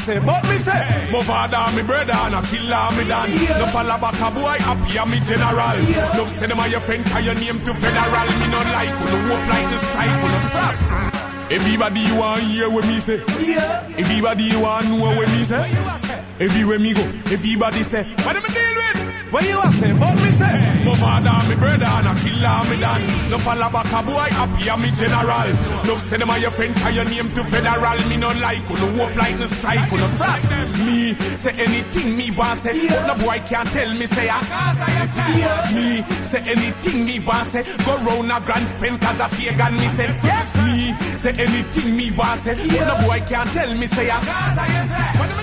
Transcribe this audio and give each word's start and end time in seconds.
say? 0.00 0.18
But 0.18 0.42
me 0.48 0.56
say, 0.56 0.82
my 1.12 1.22
father, 1.22 1.76
me 1.76 1.82
brother, 1.82 2.12
and 2.12 2.34
a 2.34 2.42
killer, 2.48 2.84
me 2.96 3.04
done. 3.08 3.30
No 3.58 3.66
fall 3.72 3.90
back 4.00 4.20
a 4.20 4.28
boy, 4.34 4.56
happy, 4.58 4.96
a 4.96 5.04
me 5.06 5.18
general. 5.20 5.78
No 6.16 6.24
say 6.26 6.46
them 6.46 6.60
are 6.60 6.68
your 6.68 6.80
friend, 6.80 7.04
call 7.06 7.20
your 7.20 7.34
name 7.34 7.58
to 7.58 7.72
federal. 7.74 8.28
Me 8.40 8.46
not 8.50 8.66
like, 8.76 8.90
no 8.90 9.16
hope 9.28 9.46
like 9.52 9.68
the 9.70 9.78
strike, 9.86 10.16
no 10.22 10.38
stop. 10.48 11.29
Everybody 11.50 12.00
you 12.00 12.14
want 12.16 12.42
hear 12.42 12.70
what 12.70 12.86
me 12.86 13.00
say. 13.00 13.20
Everybody 13.98 14.44
you 14.44 14.60
want 14.60 14.86
know 14.88 14.96
what 15.16 15.28
me 15.28 15.42
say. 15.42 15.66
Everywhere 16.38 16.78
me 16.78 16.94
go, 16.94 17.02
everybody 17.28 17.82
say, 17.82 18.02
what 18.24 18.34
am 18.36 18.42
I 18.42 18.48
deal 18.48 18.74
with? 18.80 19.32
What 19.32 19.44
you 19.44 19.60
a 19.60 19.70
say? 19.72 19.92
But 19.92 20.14
me 20.16 20.30
say, 20.30 20.56
my 20.86 20.94
father, 20.96 21.48
me 21.50 21.54
brother, 21.60 21.84
and 21.84 22.08
a 22.08 22.14
killer, 22.22 22.64
me 22.70 22.80
done. 22.80 23.02
No 23.30 23.38
fall 23.38 23.60
back 23.70 23.92
a 23.92 24.00
boy, 24.02 24.30
happy, 24.32 24.68
a 24.68 24.76
me 24.78 24.90
general. 24.90 25.50
No 25.84 25.96
say 25.98 26.16
them 26.16 26.30
are 26.30 26.38
your 26.38 26.50
friend, 26.50 26.74
call 26.76 26.92
your 26.92 27.04
name 27.04 27.28
to 27.28 27.44
federal. 27.44 28.08
Me 28.08 28.16
no 28.16 28.28
like, 28.40 28.64
no 28.70 28.86
hope 28.96 29.14
like 29.16 29.38
no 29.38 29.46
strike, 29.46 29.92
no 29.92 30.06
frost. 30.16 30.48
Me 30.86 31.12
say 31.36 31.52
anything 31.60 32.16
me 32.16 32.30
want 32.30 32.58
say, 32.60 32.88
but 32.88 33.06
no 33.06 33.14
boy 33.26 33.38
can't 33.44 33.68
tell 33.70 33.90
me 33.92 34.06
say, 34.06 34.28
ah. 34.30 35.70
Me 35.74 36.02
say 36.24 36.40
anything 36.50 37.04
me 37.04 37.20
want 37.20 37.46
say, 37.48 37.62
go 37.84 37.92
round 38.06 38.32
a 38.32 38.40
grand 38.40 38.66
spend 38.66 39.00
cause 39.00 39.20
a 39.20 39.28
fear 39.36 39.52
gun 39.58 39.74
me 39.76 39.88
say, 39.88 40.06
yes. 40.24 40.59
Say 41.20 41.36
anything 41.36 41.96
me 41.96 42.10
want 42.16 42.40
say, 42.40 42.54
but 42.56 42.80
no 42.88 43.06
boy 43.06 43.20
can't 43.28 43.52
tell 43.52 43.68
me 43.76 43.84
say, 43.84 44.08
ah. 44.08 44.24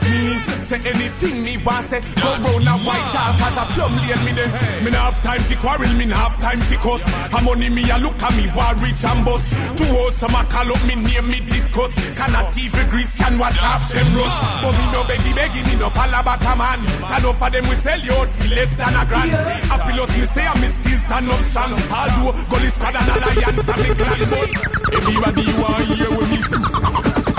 Me 0.09 0.33
say 0.65 0.81
anything 0.81 1.43
me 1.43 1.53
want 1.61 1.85
say, 1.85 2.01
go 2.17 2.33
round 2.33 2.65
a 2.65 2.75
white 2.81 3.13
house 3.13 3.37
cause 3.37 3.57
a 3.61 3.65
plum 3.77 3.93
lane 3.93 4.25
me 4.25 4.31
there. 4.33 4.49
Me 4.81 4.89
nah 4.89 5.13
have 5.13 5.21
time 5.21 5.43
to 5.45 5.55
quarrel, 5.61 5.93
me 5.93 6.05
nah 6.09 6.17
have 6.17 6.41
time 6.41 6.57
to 6.65 6.77
cuss. 6.81 7.05
A 7.29 7.37
money 7.45 7.69
me 7.69 7.85
a 7.93 7.97
look 8.01 8.17
at 8.17 8.33
me, 8.33 8.49
war 8.57 8.73
rich 8.81 9.05
and 9.05 9.21
bust. 9.21 9.45
Two 9.77 9.85
hoes 9.85 10.17
some 10.17 10.33
a 10.33 10.41
call 10.49 10.65
up 10.65 10.81
me 10.89 10.95
name 10.97 11.29
me 11.29 11.45
discuss. 11.45 11.93
Cannot 12.17 12.57
even 12.57 12.89
grease 12.89 13.13
can 13.13 13.37
wash 13.37 13.61
off 13.61 13.85
them 13.93 14.09
rust. 14.17 14.37
But 14.65 14.73
me 14.81 14.85
no 14.89 15.05
beggy 15.05 15.31
beggy, 15.37 15.61
me 15.61 15.77
no 15.77 15.93
fall 15.93 16.09
back 16.09 16.41
a 16.41 16.53
man. 16.57 16.81
Can 17.05 17.21
offer 17.29 17.49
them 17.53 17.69
we 17.69 17.75
sell 17.77 18.01
you 18.01 18.17
out 18.17 18.29
for 18.33 18.49
less 18.49 18.73
than 18.73 18.97
a 18.97 19.05
grand. 19.05 19.29
Happy 19.69 19.93
loss 19.93 20.09
me 20.17 20.25
say 20.25 20.41
I 20.41 20.57
me 20.57 20.73
still 20.73 20.97
stand 21.05 21.29
up 21.29 21.41
strong. 21.45 21.77
Although 21.93 22.33
Gully 22.49 22.69
squad 22.73 22.97
and 22.97 23.09
alliance 23.13 23.69
and 23.69 23.81
me 23.85 23.89
clan 23.93 24.77
everybody 24.97 25.41
you 25.45 25.66
want 25.67 25.85
hear 25.87 26.09
what 26.09 26.29
me 26.29 26.37
say. 26.37 26.59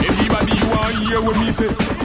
Everybody 0.09 0.53
you 0.59 0.67
want 0.71 0.95
hear 0.97 1.21
what 1.23 1.37
me 1.39 1.53
say. 1.53 1.98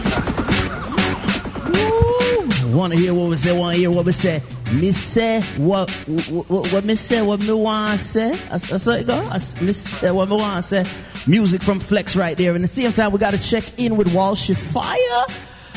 Wanna 2.74 2.96
hear 2.96 3.14
what 3.14 3.30
we 3.30 3.38
say? 3.38 3.58
Wanna 3.58 3.78
hear 3.78 3.92
what 3.92 4.06
we 4.06 4.12
say? 4.12 4.42
Me 4.72 4.92
say 4.92 5.42
what 5.58 5.92
what, 6.28 6.72
what 6.74 6.84
me 6.84 6.96
say? 6.96 7.22
What 7.22 7.40
me 7.42 7.54
want 7.54 8.00
say? 8.00 8.32
I, 8.50 8.56
I 8.56 9.00
it 9.00 9.08
go. 9.08 9.14
I, 9.14 9.38
me 9.62 9.74
say 9.74 10.12
what 10.12 10.28
me 10.30 10.36
want 10.38 10.64
say. 10.64 10.84
Music 11.28 11.62
from 11.62 11.80
Flex 11.80 12.16
right 12.16 12.36
there. 12.36 12.56
And 12.56 12.64
the 12.64 12.68
same 12.68 12.92
time, 12.92 13.12
we 13.12 13.20
gotta 13.20 13.42
check 13.42 13.64
in 13.80 13.96
with 13.96 14.08
Walshy 14.14 14.56
Fire. 14.56 15.26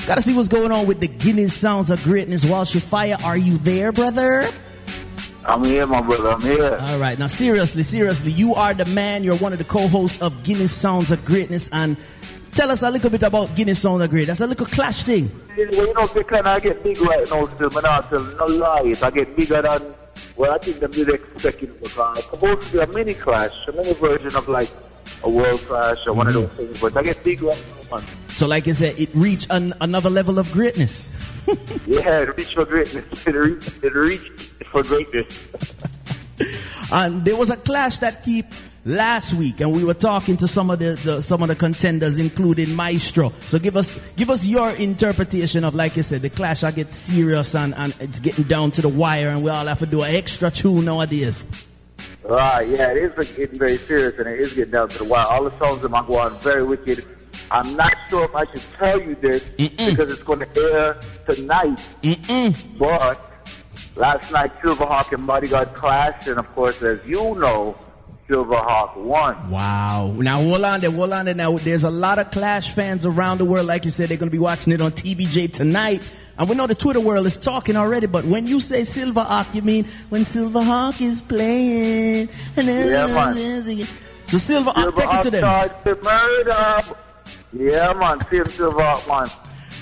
Gotta 0.07 0.23
see 0.23 0.35
what's 0.35 0.49
going 0.49 0.73
on 0.73 0.87
with 0.87 1.01
the 1.01 1.09
Guinness 1.09 1.53
Sounds 1.53 1.91
of 1.91 2.03
Greatness. 2.03 2.45
Walshy 2.45 2.81
Fire, 2.81 3.17
are 3.25 3.37
you 3.37 3.59
there, 3.59 3.93
brother? 3.93 4.47
I'm 5.47 5.65
here, 5.65 5.87
my 5.87 6.01
brother. 6.03 6.31
I'm 6.31 6.41
here. 6.41 6.79
All 6.81 6.99
right, 6.99 7.19
now 7.19 7.27
seriously, 7.27 7.83
seriously, 7.83 8.33
you 8.33 8.55
are 8.55 8.75
the 8.75 8.87
man. 8.87 9.23
You're 9.25 9.37
one 9.37 9.53
of 9.53 9.59
the 9.59 9.65
co-hosts 9.65 10.21
of 10.21 10.43
Guinness 10.45 10.73
Sounds 10.73 11.11
of 11.11 11.25
Greatness, 11.25 11.69
and 11.73 11.97
tell 12.53 12.71
us 12.71 12.83
a 12.83 12.91
little 12.91 13.11
bit 13.11 13.23
about 13.23 13.55
Guinness 13.55 13.81
Sounds 13.81 14.03
of 14.03 14.11
Greatness. 14.11 14.39
That's 14.39 14.47
a 14.47 14.47
little 14.47 14.67
clash 14.67 15.03
thing. 15.05 15.31
Well, 15.57 15.71
you 15.71 15.95
know, 15.95 16.07
they 16.07 16.23
kind 16.25 16.47
of 16.47 16.63
get 16.63 16.83
big 16.83 17.01
right 17.01 17.31
now 17.31 17.47
still, 17.47 17.71
but 17.71 17.83
not 17.83 18.09
tell 18.11 18.23
no 18.23 18.47
lies. 18.47 19.03
I 19.03 19.11
get 19.11 19.37
bigger 19.37 19.63
than 19.63 19.95
well, 20.37 20.53
I 20.53 20.59
think 20.59 20.81
them 20.81 20.91
did 20.91 21.09
expecting 21.09 21.73
because 21.73 22.19
it's 22.19 22.31
supposed 22.31 22.71
to 22.71 22.73
be 22.73 22.79
a 22.83 22.87
mini 22.87 23.15
clash, 23.15 23.53
a 23.69 23.73
mini 23.73 23.95
version 23.95 24.37
of 24.37 24.49
like 24.49 24.69
a 25.25 25.31
world 25.31 25.61
clash 25.61 26.07
or 26.07 26.13
one 26.13 26.27
of 26.27 26.35
mm-hmm. 26.35 26.43
those 26.43 26.53
things. 26.53 26.81
But 26.81 26.97
I 26.97 27.03
get 27.03 27.25
big 27.25 27.43
right 27.43 27.65
now, 27.91 27.99
man. 27.99 28.07
So, 28.29 28.47
like 28.47 28.69
I 28.69 28.73
said, 28.73 28.99
it 28.99 29.11
reached 29.15 29.47
an, 29.51 29.73
another 29.81 30.11
level 30.11 30.39
of 30.39 30.51
greatness. 30.53 31.09
Yeah, 31.87 32.23
it 32.23 32.37
reached 32.37 32.55
for 32.55 32.65
greatness. 32.65 33.05
It 33.27 33.35
reached, 33.35 33.85
it 33.85 33.95
reached 33.95 34.41
for 34.65 34.83
greatness. 34.83 35.47
And 36.93 37.25
there 37.25 37.37
was 37.37 37.51
a 37.51 37.57
clash 37.57 37.99
that 37.99 38.23
keep 38.23 38.47
last 38.85 39.35
week, 39.35 39.61
and 39.61 39.73
we 39.73 39.85
were 39.85 39.95
talking 39.95 40.37
to 40.39 40.49
some 40.49 40.71
of 40.71 40.79
the, 40.79 40.95
the 41.05 41.21
some 41.21 41.43
of 41.43 41.49
the 41.49 41.57
contenders, 41.57 42.19
including 42.19 42.75
Maestro. 42.75 43.33
So 43.41 43.59
give 43.59 43.77
us 43.77 44.01
give 44.17 44.31
us 44.31 44.45
your 44.45 44.71
interpretation 44.71 45.65
of, 45.65 45.75
like 45.75 45.97
you 45.97 46.03
said, 46.03 46.23
the 46.23 46.31
clash. 46.31 46.63
I 46.65 46.71
get 46.71 46.91
serious 46.91 47.55
and, 47.55 47.75
and 47.75 47.97
it's 48.01 48.21
getting 48.21 48.45
down 48.45 48.71
to 48.73 48.83
the 48.83 48.89
wire, 48.89 49.29
and 49.29 49.43
we 49.43 49.51
all 49.51 49.67
have 49.67 49.81
to 49.81 49.87
do 49.87 50.03
an 50.03 50.15
extra 50.15 50.51
tune 50.51 50.85
nowadays. 50.85 51.67
Right, 52.25 52.69
yeah, 52.69 52.91
it 52.91 53.19
is 53.19 53.33
getting 53.33 53.59
very 53.59 53.77
serious 53.77 54.19
and 54.19 54.29
it 54.29 54.41
is 54.41 54.53
getting 54.53 54.73
down 54.73 54.89
to 54.89 54.99
the 54.99 55.05
wire. 55.05 55.27
All 55.31 55.45
the 55.45 55.57
songs 55.59 55.85
in 55.85 55.91
my 55.91 56.05
go 56.05 56.19
on 56.19 56.35
very 56.39 56.65
wicked. 56.65 57.05
I'm 57.51 57.77
not 57.77 57.95
sure 58.11 58.25
if 58.25 58.35
I 58.35 58.45
should 58.47 58.63
tell 58.79 59.01
you 59.01 59.15
this 59.17 59.45
because 59.57 60.13
it's 60.13 60.23
going 60.23 60.41
to 60.41 60.49
air 60.57 61.01
tonight. 61.29 61.89
But 62.79 63.21
last 63.97 64.33
night, 64.33 64.53
Silverhawk 64.61 65.13
and 65.13 65.27
Bodyguard 65.27 65.75
clashed, 65.75 66.29
and 66.29 66.39
of 66.39 66.47
course, 66.55 66.83
as 66.83 67.07
you 67.07 67.35
know, 67.37 67.77
Silverhawk 68.29 68.97
won. 68.97 69.51
Wow. 69.51 70.13
Now 70.19 70.43
hold 70.43 70.65
on 70.65 70.81
there, 70.81 70.91
hold 70.91 71.13
on 71.13 71.27
there. 71.27 71.35
Now 71.35 71.57
there's 71.59 71.85
a 71.85 71.91
lot 71.91 72.19
of 72.19 72.33
Clash 72.33 72.73
fans 72.73 73.07
around 73.07 73.39
the 73.39 73.45
world. 73.45 73.67
Like 73.67 73.85
you 73.85 73.93
said, 73.93 74.09
they're 74.09 74.19
gonna 74.19 74.33
be 74.33 74.39
watching 74.39 74.73
it 74.73 74.81
on 74.81 74.91
TVJ 74.91 75.53
tonight. 75.53 76.03
And 76.37 76.49
we 76.49 76.57
know 76.57 76.67
the 76.67 76.75
Twitter 76.75 77.01
world 77.01 77.27
is 77.27 77.39
talking 77.39 77.77
already, 77.77 78.09
but 78.09 78.25
when 78.25 78.47
you 78.47 78.59
say 78.61 78.81
Silverhawk, 78.81 79.55
you 79.55 79.63
mean 79.63 79.85
when 80.09 80.23
Silverhawk 80.23 81.01
is 81.01 81.21
playing. 81.21 82.29
Yeah, 82.57 83.07
man. 83.07 83.85
So 84.27 84.39
Silverhawk, 84.39 84.97
take 84.97 85.15
it 85.15 85.23
to 85.23 85.31
them. 85.31 85.41
starts 85.41 85.83
to 85.85 85.95
murder. 86.03 86.81
Yeah, 87.59 87.93
man, 87.95 88.21
same 88.29 88.45
Silverhawk, 88.45 89.07
man. 89.09 89.27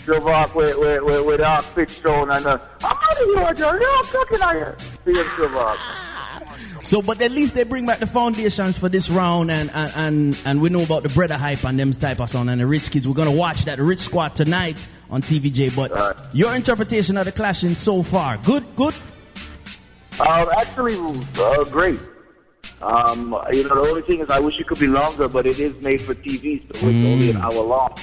Silverhawk 0.04 0.54
with, 0.54 0.78
with, 0.78 1.02
with, 1.02 1.26
with 1.26 1.40
our 1.40 1.62
pitch 1.62 1.90
stone 1.90 2.30
and 2.30 2.44
uh, 2.46 2.58
I'm 2.82 2.96
out 2.96 3.22
of 3.22 3.26
here, 3.26 3.54
Joe. 3.54 3.78
I'm 3.96 4.04
talking 4.04 4.38
at 4.42 4.54
you. 5.06 5.14
Same 5.14 5.24
Silverhawk. 5.24 6.00
So, 6.84 7.00
but 7.00 7.22
at 7.22 7.30
least 7.30 7.54
they 7.54 7.64
bring 7.64 7.86
back 7.86 7.98
the 8.00 8.06
foundations 8.06 8.78
for 8.78 8.90
this 8.90 9.08
round, 9.08 9.50
and 9.50 9.70
and 9.72 9.92
and, 9.96 10.42
and 10.44 10.60
we 10.60 10.68
know 10.68 10.82
about 10.82 11.02
the 11.02 11.08
brother 11.08 11.34
hype 11.38 11.64
and 11.64 11.78
them 11.78 11.92
type 11.92 12.20
of 12.20 12.28
sound 12.28 12.50
and 12.50 12.60
the 12.60 12.66
rich 12.66 12.90
kids. 12.90 13.08
We're 13.08 13.14
gonna 13.14 13.32
watch 13.32 13.64
that 13.64 13.78
rich 13.78 14.00
squad 14.00 14.36
tonight 14.36 14.86
on 15.08 15.22
TVJ. 15.22 15.74
But 15.74 15.92
Right. 15.92 16.14
your 16.34 16.54
interpretation 16.54 17.16
of 17.16 17.24
the 17.24 17.32
clashing 17.32 17.74
so 17.74 18.02
far, 18.02 18.36
good, 18.44 18.64
good. 18.76 18.92
Um, 20.20 20.46
actually, 20.58 20.94
uh, 21.38 21.64
great. 21.64 21.98
Um, 22.82 23.36
you 23.52 23.66
know, 23.68 23.82
the 23.82 23.88
only 23.90 24.02
thing 24.02 24.20
is 24.20 24.30
I 24.30 24.40
wish 24.40 24.58
it 24.58 24.66
could 24.66 24.78
be 24.78 24.86
longer, 24.86 25.28
but 25.28 25.46
it 25.46 25.58
is 25.58 25.80
made 25.80 26.02
for 26.02 26.14
TV, 26.14 26.60
so 26.62 26.68
it's 26.70 26.84
only 26.84 27.30
an 27.30 27.36
hour 27.38 27.62
long. 27.62 27.96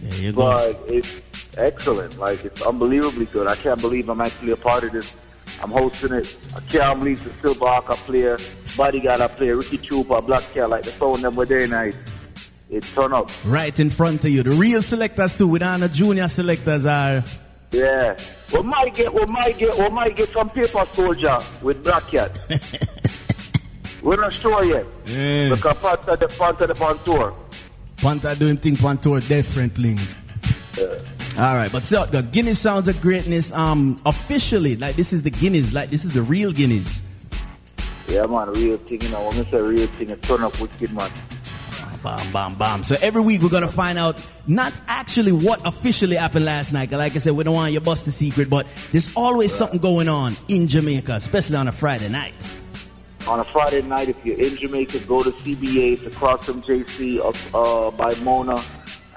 There 0.00 0.20
you 0.20 0.32
go. 0.32 0.42
But 0.42 0.80
it's 0.86 1.20
excellent. 1.56 2.18
Like, 2.18 2.44
it's 2.44 2.62
unbelievably 2.62 3.26
good. 3.26 3.46
I 3.46 3.56
can't 3.56 3.80
believe 3.80 4.08
I'm 4.08 4.20
actually 4.20 4.52
a 4.52 4.56
part 4.56 4.84
of 4.84 4.92
this. 4.92 5.16
I'm 5.62 5.70
hosting 5.70 6.12
it. 6.12 6.36
Believe 6.70 7.22
the 7.24 7.30
Silverhawk 7.30 7.90
I 7.90 7.94
play, 7.94 8.36
Bodyguard 8.76 9.20
I 9.20 9.28
play, 9.28 9.50
Ricky 9.50 9.78
Trooper, 9.78 10.20
Black 10.20 10.42
Cat, 10.54 10.70
like 10.70 10.84
the 10.84 10.90
phone 10.90 11.20
number 11.20 11.40
were 11.40 11.46
there 11.46 11.66
night. 11.68 11.96
It 12.70 12.84
turn 12.84 13.12
up. 13.12 13.30
Right 13.44 13.78
in 13.78 13.90
front 13.90 14.24
of 14.24 14.30
you, 14.30 14.42
the 14.42 14.50
real 14.50 14.80
selectors 14.80 15.36
too. 15.36 15.46
With 15.46 15.60
the 15.60 15.90
junior 15.92 16.26
selectors 16.28 16.86
are. 16.86 17.22
Yeah. 17.70 18.16
We 18.52 18.62
might 18.62 18.94
get, 18.94 19.12
we 19.12 19.24
might 19.26 19.58
get, 19.58 19.76
we 19.76 19.88
might 19.90 20.16
get 20.16 20.28
some 20.30 20.48
paper 20.48 20.84
soldier 20.92 21.38
with 21.62 21.84
Black 21.84 22.04
Cat. 22.04 22.38
We're 24.02 24.16
not 24.16 24.32
sure 24.32 24.64
yet. 24.64 24.84
Yeah. 25.06 25.54
Because 25.54 25.84
of 25.84 26.06
the 26.06 26.12
of 26.12 26.58
the 26.58 26.84
on 26.84 26.98
tour. 27.04 27.34
Panther 27.98 28.34
doing 28.34 28.56
things 28.56 28.84
on 28.84 28.98
tour, 28.98 29.20
different 29.20 29.72
things. 29.74 30.18
All 31.38 31.54
right, 31.54 31.70
but 31.70 31.84
so 31.84 32.04
the 32.04 32.22
Guinness 32.22 32.58
sounds 32.58 32.88
of 32.88 33.00
greatness. 33.00 33.52
Um, 33.52 33.96
officially, 34.04 34.76
like 34.76 34.96
this 34.96 35.12
is 35.12 35.22
the 35.22 35.30
Guinness, 35.30 35.72
like 35.72 35.88
this 35.88 36.04
is 36.04 36.12
the 36.12 36.22
real 36.22 36.52
Guinness. 36.52 37.02
Yeah, 38.08 38.26
man, 38.26 38.50
real 38.52 38.76
thing, 38.76 39.00
you 39.00 39.08
know. 39.10 39.28
When 39.28 39.38
we 39.38 39.44
say 39.44 39.60
real 39.60 39.86
thing, 39.86 40.10
it's 40.10 40.26
turn 40.26 40.42
up 40.42 40.60
wicked, 40.60 40.92
man. 40.92 41.10
Bam, 42.02 42.32
bam, 42.32 42.54
bam. 42.56 42.84
So 42.84 42.96
every 43.00 43.22
week 43.22 43.42
we're 43.42 43.48
gonna 43.48 43.68
find 43.68 43.96
out 43.96 44.26
not 44.48 44.74
actually 44.88 45.32
what 45.32 45.64
officially 45.64 46.16
happened 46.16 46.44
last 46.44 46.72
night. 46.72 46.90
Like 46.90 47.14
I 47.14 47.18
said, 47.18 47.32
we 47.34 47.44
don't 47.44 47.54
want 47.54 47.72
you 47.72 47.78
to 47.78 47.84
bust 47.84 48.04
the 48.04 48.12
secret, 48.12 48.50
but 48.50 48.66
there's 48.90 49.14
always 49.16 49.54
something 49.54 49.78
going 49.78 50.08
on 50.08 50.34
in 50.48 50.66
Jamaica, 50.66 51.14
especially 51.14 51.56
on 51.56 51.68
a 51.68 51.72
Friday 51.72 52.08
night. 52.08 52.58
On 53.28 53.38
a 53.38 53.44
Friday 53.44 53.82
night, 53.82 54.08
if 54.08 54.24
you're 54.26 54.38
in 54.38 54.56
Jamaica, 54.56 54.98
go 55.00 55.22
to 55.22 55.30
CBA. 55.30 55.92
It's 55.92 56.06
across 56.06 56.46
from 56.46 56.60
JC 56.62 57.20
up 57.20 57.36
uh, 57.54 57.90
by 57.96 58.12
Mona. 58.22 58.60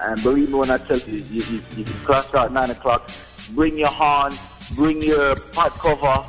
And 0.00 0.22
believe 0.22 0.48
me 0.50 0.54
when 0.54 0.70
I 0.70 0.78
tell 0.78 0.98
you, 0.98 1.18
you, 1.30 1.42
you, 1.50 1.60
you 1.76 1.84
can 1.84 1.94
class 2.04 2.32
out 2.34 2.46
at 2.46 2.52
9 2.52 2.70
o'clock. 2.70 3.10
Bring 3.54 3.76
your 3.78 3.88
horn, 3.88 4.32
bring 4.76 5.02
your 5.02 5.34
pot 5.52 5.72
cover, 5.72 6.24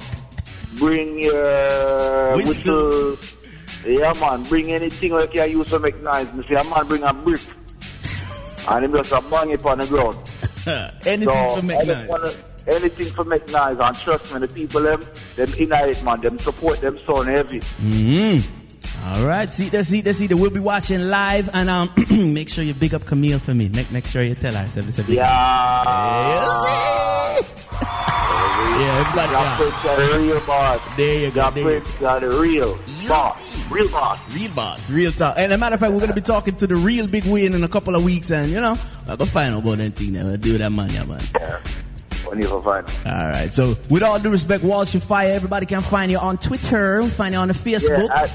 bring 0.79 1.19
your 1.19 2.35
Whistle. 2.35 3.12
whistle. 3.12 3.38
Yeah, 3.85 4.13
man, 4.19 4.44
bring 4.45 4.71
anything 4.71 5.12
like 5.13 5.33
you 5.33 5.44
use 5.44 5.69
to 5.69 5.80
make 5.80 6.01
noise. 6.01 6.31
Me 6.33 6.45
say, 6.47 6.56
a 6.56 6.63
man 6.63 6.88
bring 6.88 7.03
a 7.03 7.13
brick. 7.13 7.41
and 8.69 8.85
him 8.85 8.91
just 8.91 9.12
a 9.12 9.21
bang 9.30 9.51
it 9.51 9.63
on 9.65 9.77
the 9.77 9.85
ground. 9.85 10.18
Anything 11.06 11.31
So, 11.50 11.56
to 11.57 11.65
make 11.65 11.88
noise. 11.88 12.07
wanna- 12.07 12.31
anything 12.68 13.06
for 13.07 13.23
make 13.23 13.47
noise. 13.50 13.77
And 13.80 13.95
trust 13.97 14.33
me, 14.33 14.39
the 14.39 14.47
people 14.50 14.81
them, 14.81 15.06
them 15.38 15.54
in 15.57 15.69
man, 16.04 16.22
them 16.22 16.39
support 16.39 16.81
them 16.81 17.00
son 17.06 17.28
heavy. 17.28 17.60
Mm-hmm. 17.60 18.54
All 19.06 19.25
right, 19.25 19.51
see 19.51 19.69
that, 19.69 19.86
see 19.86 20.01
that, 20.01 20.13
see 20.16 20.28
that. 20.28 20.36
We'll 20.36 20.50
be 20.50 20.60
watching 20.60 21.01
live, 21.10 21.50
and 21.54 21.69
um, 21.69 21.89
make 22.34 22.50
sure 22.50 22.63
you 22.63 22.74
big 22.74 22.94
up 22.94 23.06
Camille 23.06 23.39
for 23.39 23.54
me. 23.54 23.69
Make 23.69 23.92
make 23.92 24.06
sure 24.06 24.22
you 24.24 24.36
tell 24.36 24.54
her. 24.54 24.60
I 24.63 24.66
said, 24.66 24.86
I 24.86 24.89
said, 24.89 25.07
Yeah. 25.07 25.84
yeah, 28.80 29.00
everybody. 29.00 29.31
Yeah. 29.31 29.57
Prince 29.57 29.84
got 29.84 30.00
a 30.00 30.18
real 30.18 30.39
boss. 30.45 30.98
There 30.98 31.19
you 31.22 31.31
go. 31.31 31.42
Y'all 31.42 31.51
There 31.51 31.63
you 31.63 31.80
Prince 31.80 31.95
got 31.98 32.24
a 32.24 32.30
real 32.42 32.78
boss. 33.07 33.69
Real 33.69 33.90
boss. 33.90 34.36
Real 34.36 34.51
boss, 34.51 34.90
real 34.90 35.12
talk. 35.12 35.36
And 35.38 35.54
a 35.54 35.57
matter 35.57 35.75
of 35.75 35.80
fact, 35.80 35.94
we're 35.94 36.00
gonna 36.00 36.13
be 36.13 36.22
talking 36.22 36.56
to 36.56 36.68
the 36.68 36.75
real 36.75 37.07
big 37.07 37.25
win 37.25 37.54
in 37.54 37.63
a 37.63 37.69
couple 37.69 37.95
of 37.95 38.04
weeks, 38.04 38.31
and 38.31 38.50
you 38.50 38.60
know, 38.60 38.75
I'll 39.07 39.18
go 39.18 39.25
find 39.25 39.54
out 39.56 39.62
about 39.62 39.78
that 39.78 39.94
thing. 39.94 40.13
Now, 40.13 40.36
do 40.36 40.57
that 40.57 40.72
yeah, 40.72 41.04
man. 41.04 41.22
Yeah. 41.40 41.60
When 42.25 42.40
you 42.40 42.48
find 42.62 42.86
All 43.06 43.30
right. 43.30 43.54
So, 43.54 43.75
with 43.90 44.04
all 44.04 44.19
due 44.19 44.31
respect, 44.31 44.64
Walshy 44.64 45.02
Fire, 45.06 45.31
everybody 45.34 45.66
can 45.66 45.81
find 45.81 46.12
you 46.12 46.18
on 46.18 46.38
Twitter, 46.38 47.04
find 47.04 47.34
you 47.34 47.40
on 47.40 47.48
the 47.48 47.54
Yeah, 47.66 47.78
Facebook. 47.78 48.10
at, 48.12 48.30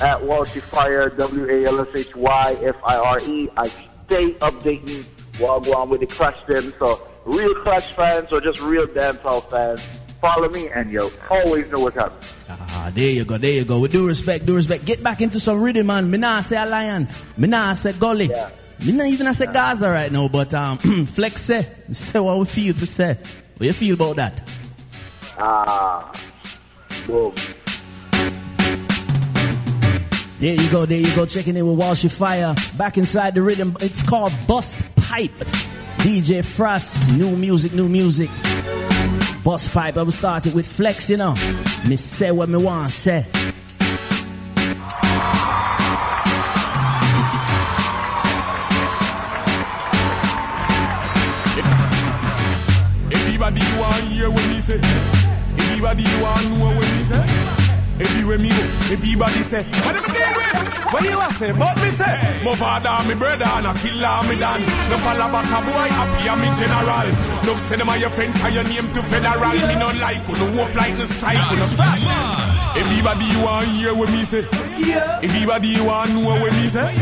at 0.00 0.20
Walshy 0.22 0.60
Fire, 0.60 1.08
W 1.10 1.48
A 1.50 1.64
L 1.66 1.80
S 1.80 1.88
H 1.94 2.14
Y 2.16 2.56
F 2.62 2.76
I 2.84 2.96
R 2.96 3.18
E. 3.26 3.48
I 3.56 3.68
stay 3.68 4.32
updating 4.34 5.04
while 5.38 5.60
going 5.60 5.88
with 5.90 6.00
the 6.00 6.06
Crush 6.06 6.36
them. 6.46 6.72
So, 6.78 7.06
real 7.24 7.54
Crush 7.56 7.92
fans 7.92 8.32
or 8.32 8.40
just 8.40 8.60
real 8.60 8.86
dancehall 8.86 9.48
fans, 9.50 9.86
follow 10.20 10.48
me 10.48 10.68
and 10.68 10.90
you'll 10.90 11.10
always 11.30 11.70
know 11.70 11.80
what's 11.80 11.96
happening. 11.96 12.22
Ah, 12.48 12.90
there 12.94 13.10
you 13.10 13.24
go, 13.24 13.38
there 13.38 13.52
you 13.52 13.64
go. 13.64 13.80
With 13.80 13.92
due 13.92 14.06
respect, 14.06 14.46
due 14.46 14.56
respect. 14.56 14.84
Get 14.84 15.02
back 15.02 15.20
into 15.20 15.40
some 15.40 15.60
rhythm, 15.60 15.86
man. 15.88 16.10
Me 16.10 16.18
nah 16.18 16.40
say 16.40 16.56
Alliance. 16.56 17.24
Me 17.36 17.48
nah 17.48 17.72
say 17.74 17.92
Gully. 17.92 18.26
Yeah. 18.26 18.48
Me 18.84 18.92
not 18.92 19.06
even 19.06 19.32
say 19.32 19.46
Gaza 19.46 19.88
right 19.88 20.12
now, 20.12 20.28
but 20.28 20.52
um, 20.54 20.78
Flex 21.06 21.40
say, 21.40 21.66
me 21.88 21.94
say 21.94 22.20
what 22.20 22.38
we 22.38 22.44
feel 22.44 22.74
to 22.74 22.86
say. 22.86 23.16
What 23.56 23.66
you 23.66 23.72
feel 23.72 23.94
about 23.94 24.16
that? 24.16 24.42
Ah, 25.38 26.12
boom. 27.06 27.32
There 30.38 30.54
you 30.54 30.70
go, 30.70 30.84
there 30.84 30.98
you 30.98 31.16
go. 31.16 31.24
Checking 31.24 31.56
in 31.56 31.66
with 31.66 31.78
Walshy 31.78 32.14
Fire. 32.14 32.54
Back 32.76 32.98
inside 32.98 33.34
the 33.34 33.40
rhythm. 33.40 33.74
It's 33.80 34.02
called 34.02 34.32
Bus 34.46 34.82
Pipe. 34.96 35.32
DJ 35.98 36.44
Frost. 36.44 37.10
New 37.12 37.34
music, 37.36 37.72
new 37.72 37.88
music. 37.88 38.28
Bus 39.42 39.66
Pipe. 39.72 39.96
I 39.96 40.02
was 40.02 40.18
started 40.18 40.54
with 40.54 40.66
Flex, 40.66 41.08
you 41.08 41.16
know. 41.16 41.32
Me 41.88 41.96
say 41.96 42.30
what 42.32 42.50
me 42.50 42.58
want 42.58 42.92
to 42.92 42.96
say. 42.96 43.26
Say. 54.66 54.82
Everybody 55.62 56.02
you 56.02 56.18
want 56.22 56.42
know 56.58 56.74
what 56.74 56.88
me 56.90 57.02
say. 57.06 57.22
Everywhere 57.96 58.38
me 58.38 58.50
go, 58.50 58.64
everybody 58.92 59.40
say, 59.46 59.62
what 59.86 59.96
am 59.96 60.04
I 60.04 60.10
deal 60.12 60.32
with? 60.36 60.92
What 60.92 61.02
you 61.06 61.16
a 61.16 61.28
say? 61.38 61.52
But 61.56 61.76
me 61.80 61.88
say, 61.96 62.16
my 62.44 62.52
father, 62.60 63.08
me 63.08 63.14
brother, 63.14 63.48
and 63.56 63.66
a 63.66 63.72
killer, 63.80 64.20
me 64.28 64.36
done. 64.36 64.60
No 64.90 64.96
follow 65.00 65.28
back 65.32 65.48
a 65.48 65.58
boy, 65.64 65.88
happy, 65.96 66.28
I'm 66.28 66.40
me 66.42 66.50
general. 66.58 67.08
No 67.46 67.52
say 67.70 67.76
them 67.76 67.88
are 67.88 67.96
your 67.96 68.10
friend, 68.10 68.34
call 68.34 68.50
your 68.50 68.64
name 68.64 68.88
to 68.88 69.00
federal. 69.06 69.56
Me 69.70 69.74
no 69.80 69.88
like, 70.02 70.28
no 70.28 70.46
hope 70.58 70.74
like 70.74 70.98
no 70.98 71.04
strike, 71.06 71.40
no 71.56 71.66
fast. 71.78 72.76
Everybody 72.76 73.24
you 73.24 73.40
want 73.40 73.66
hear 73.68 73.94
what 73.94 74.10
me 74.10 74.24
say. 74.24 74.44
Everybody 75.22 75.68
you 75.68 75.84
want 75.84 76.10
know 76.12 76.36
what 76.36 76.52
me 76.52 76.66
say. 76.68 76.92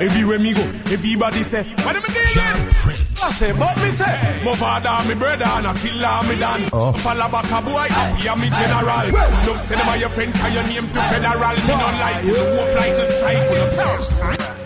Everywhere 0.00 0.38
me 0.38 0.54
go, 0.54 0.62
if 0.88 0.92
everybody 0.92 1.42
say, 1.42 1.64
what 1.84 1.96
am 1.96 2.02
I? 2.06 2.08
I 2.08 3.01
say, 3.30 3.52
but 3.52 3.76
me 3.78 3.90
say, 3.90 4.44
my 4.44 4.54
father, 4.56 5.08
me 5.08 5.14
brother, 5.14 5.44
and 5.44 5.66
a 5.66 5.74
killer, 5.74 6.22
me 6.28 6.34
done. 6.38 6.62
Oh. 6.72 6.92
Follow 6.92 7.28
back 7.28 7.50
a 7.50 7.58
boy, 7.62 7.88
happy, 7.88 8.28
I'm 8.28 8.40
me 8.40 8.48
general. 8.50 9.06
No 9.46 9.52
are 9.92 9.96
your 9.98 10.08
friend, 10.08 10.32
call 10.34 10.50
your 10.50 10.62
name 10.64 10.86
to 10.86 11.00
federal. 11.10 11.56
Me 11.66 11.74
not 11.82 11.94
like, 12.00 12.24
you 12.24 12.32
no 12.32 12.44
hope 12.56 12.74
like 12.76 12.92
no 12.98 13.04
strike, 13.16 13.44
you 13.50 13.58
no 13.60 13.66
fast. 13.76 14.22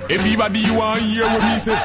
Everybody 0.08 0.61
you 0.61 0.75
want 0.75 1.00
hear 1.03 1.25
what 1.25 1.43
me 1.43 1.58
say. 1.58 1.82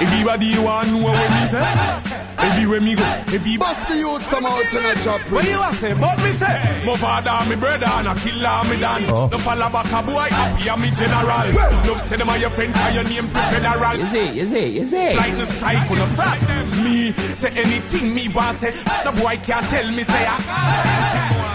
Everybody 0.00 0.46
you 0.46 0.62
want 0.62 0.88
know 0.90 1.02
what 1.02 1.30
me 1.30 1.46
say. 1.50 2.29
Everywhere 2.42 2.80
me 2.80 2.94
go, 2.94 3.02
everybody. 3.02 3.58
Bust 3.58 3.88
the 3.88 3.96
youths 3.96 4.28
come 4.28 4.46
out 4.46 4.72
in 4.72 4.84
a 4.84 4.94
job. 5.02 5.20
What 5.32 5.44
you 5.44 5.60
a 5.60 5.72
say? 5.74 5.92
But 5.94 6.16
me 6.18 6.30
say, 6.30 6.56
my 6.86 6.96
father, 6.96 7.48
me 7.50 7.56
brother, 7.56 7.86
and 7.86 8.08
a 8.08 8.14
killer, 8.16 8.64
me 8.68 8.80
done. 8.80 9.02
No 9.30 9.38
follow 9.38 9.68
back 9.70 9.92
a 9.92 10.00
boy, 10.06 10.28
happy, 10.30 10.70
I'm 10.70 10.80
me 10.80 10.90
general. 10.90 11.52
No 11.86 11.94
say 11.96 12.16
them 12.16 12.28
are 12.28 12.38
your 12.38 12.50
friend, 12.50 12.72
call 12.74 12.90
your 12.92 13.04
name 13.04 13.28
to 13.28 13.40
federal. 13.52 13.96
You 13.98 14.06
see, 14.06 14.32
you 14.32 14.46
see, 14.46 14.68
you 14.78 14.86
see. 14.86 15.16
Like 15.16 15.34
no 15.36 15.44
strike 15.44 15.90
on 15.90 15.98
the 15.98 16.06
fast. 16.16 16.48
Me 16.84 17.12
say 17.34 17.50
anything 17.60 18.14
me 18.14 18.28
want 18.28 18.56
say. 18.56 18.70
The 18.70 19.12
boy 19.20 19.36
can't 19.42 19.66
tell 19.68 19.90
me 19.90 20.02
say 20.04 20.24
ah. 20.28 21.49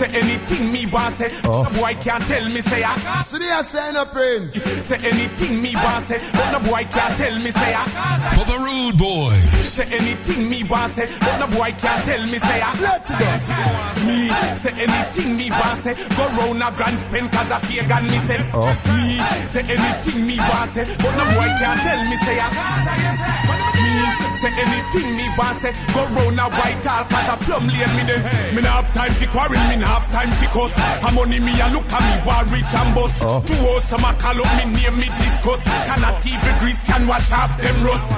Me 0.00 0.06
say 0.06 0.18
anything 0.18 0.72
me 0.72 0.86
want 0.86 1.14
say. 1.14 1.28
The 1.28 1.70
boy 1.76 1.94
can't 2.00 2.24
tell 2.26 2.48
me 2.48 2.62
say 2.62 2.82
ah. 2.82 3.22
So 3.22 3.36
they 3.36 3.50
are 3.50 3.62
saying 3.62 3.96
a 3.96 4.06
prince. 4.06 4.54
Say 4.54 4.96
anything 4.96 5.60
me 5.60 5.74
want 5.74 6.04
say. 6.04 6.18
But 6.32 6.56
the 6.56 6.70
boy 6.70 6.84
can't 6.88 7.18
tell 7.18 7.36
me 7.38 7.50
say 7.50 7.74
ah. 7.76 7.84
For 8.32 8.46
the 8.50 8.58
rude 8.64 8.96
boys. 8.96 9.68
Say 9.68 9.84
anything 9.92 10.48
me 10.48 10.64
want 10.64 10.92
say. 10.92 11.04
But 11.20 11.36
the 11.44 11.54
boy 11.54 11.70
can't 11.76 12.04
tell 12.06 12.24
me 12.24 12.38
say 12.38 12.60
ah. 12.64 12.72
Let 12.80 13.04
it 13.04 13.18
go. 13.20 13.28
Me 14.08 14.32
say 14.56 14.72
anything 14.80 15.36
me 15.36 15.50
want 15.50 15.78
say. 15.84 15.92
Go 16.16 16.24
round 16.32 16.62
a 16.64 16.72
grand 16.74 16.96
spend 16.96 17.30
cause 17.32 17.50
I 17.52 17.58
fear 17.68 17.84
gun 17.86 18.04
me 18.08 18.18
say. 18.24 18.38
Me 18.96 19.20
say 19.52 19.64
anything 19.68 20.26
me 20.26 20.38
want 20.38 20.70
say. 20.70 20.84
But 20.96 21.12
the 21.12 21.26
boy 21.36 21.48
can't 21.60 21.80
tell 21.84 22.00
me 22.08 22.16
say 22.24 22.38
ah. 22.40 22.48
Me 23.52 23.59
say 24.40 24.52
anything 24.56 25.16
me 25.16 25.28
want 25.36 25.56
say. 25.60 25.72
Go 25.92 26.02
round 26.16 26.40
a 26.40 26.48
white 26.48 26.80
tall 26.82 27.04
cause 27.04 27.28
I 27.28 27.36
plum 27.44 27.68
lane 27.68 27.92
me 27.96 28.02
there. 28.08 28.22
Me 28.54 28.62
nah 28.62 28.80
have 28.80 28.92
time 28.94 29.12
to 29.20 29.26
quarrel, 29.28 29.60
me 29.68 29.76
nah 29.76 30.00
have 30.00 30.08
time 30.10 30.32
to 30.32 30.46
cuss. 30.48 30.72
A 31.04 31.12
money 31.12 31.40
me 31.40 31.52
a 31.60 31.68
look 31.68 31.84
at 31.92 32.02
me 32.08 32.16
war 32.24 32.44
rich 32.48 32.72
and 32.72 32.94
bust. 32.94 33.20
Oh. 33.20 33.42
Two 33.44 33.54
hoes 33.54 33.84
some 33.84 34.04
a 34.04 34.12
call 34.14 34.40
up 34.40 34.50
me 34.56 34.64
name 34.72 34.96
me 34.96 35.08
discuss. 35.20 35.60
Cannot 35.86 36.24
even 36.26 36.54
grease 36.58 36.82
can 36.84 37.06
wash 37.06 37.32
off 37.32 37.52
them 37.60 37.76
rust. 37.84 38.08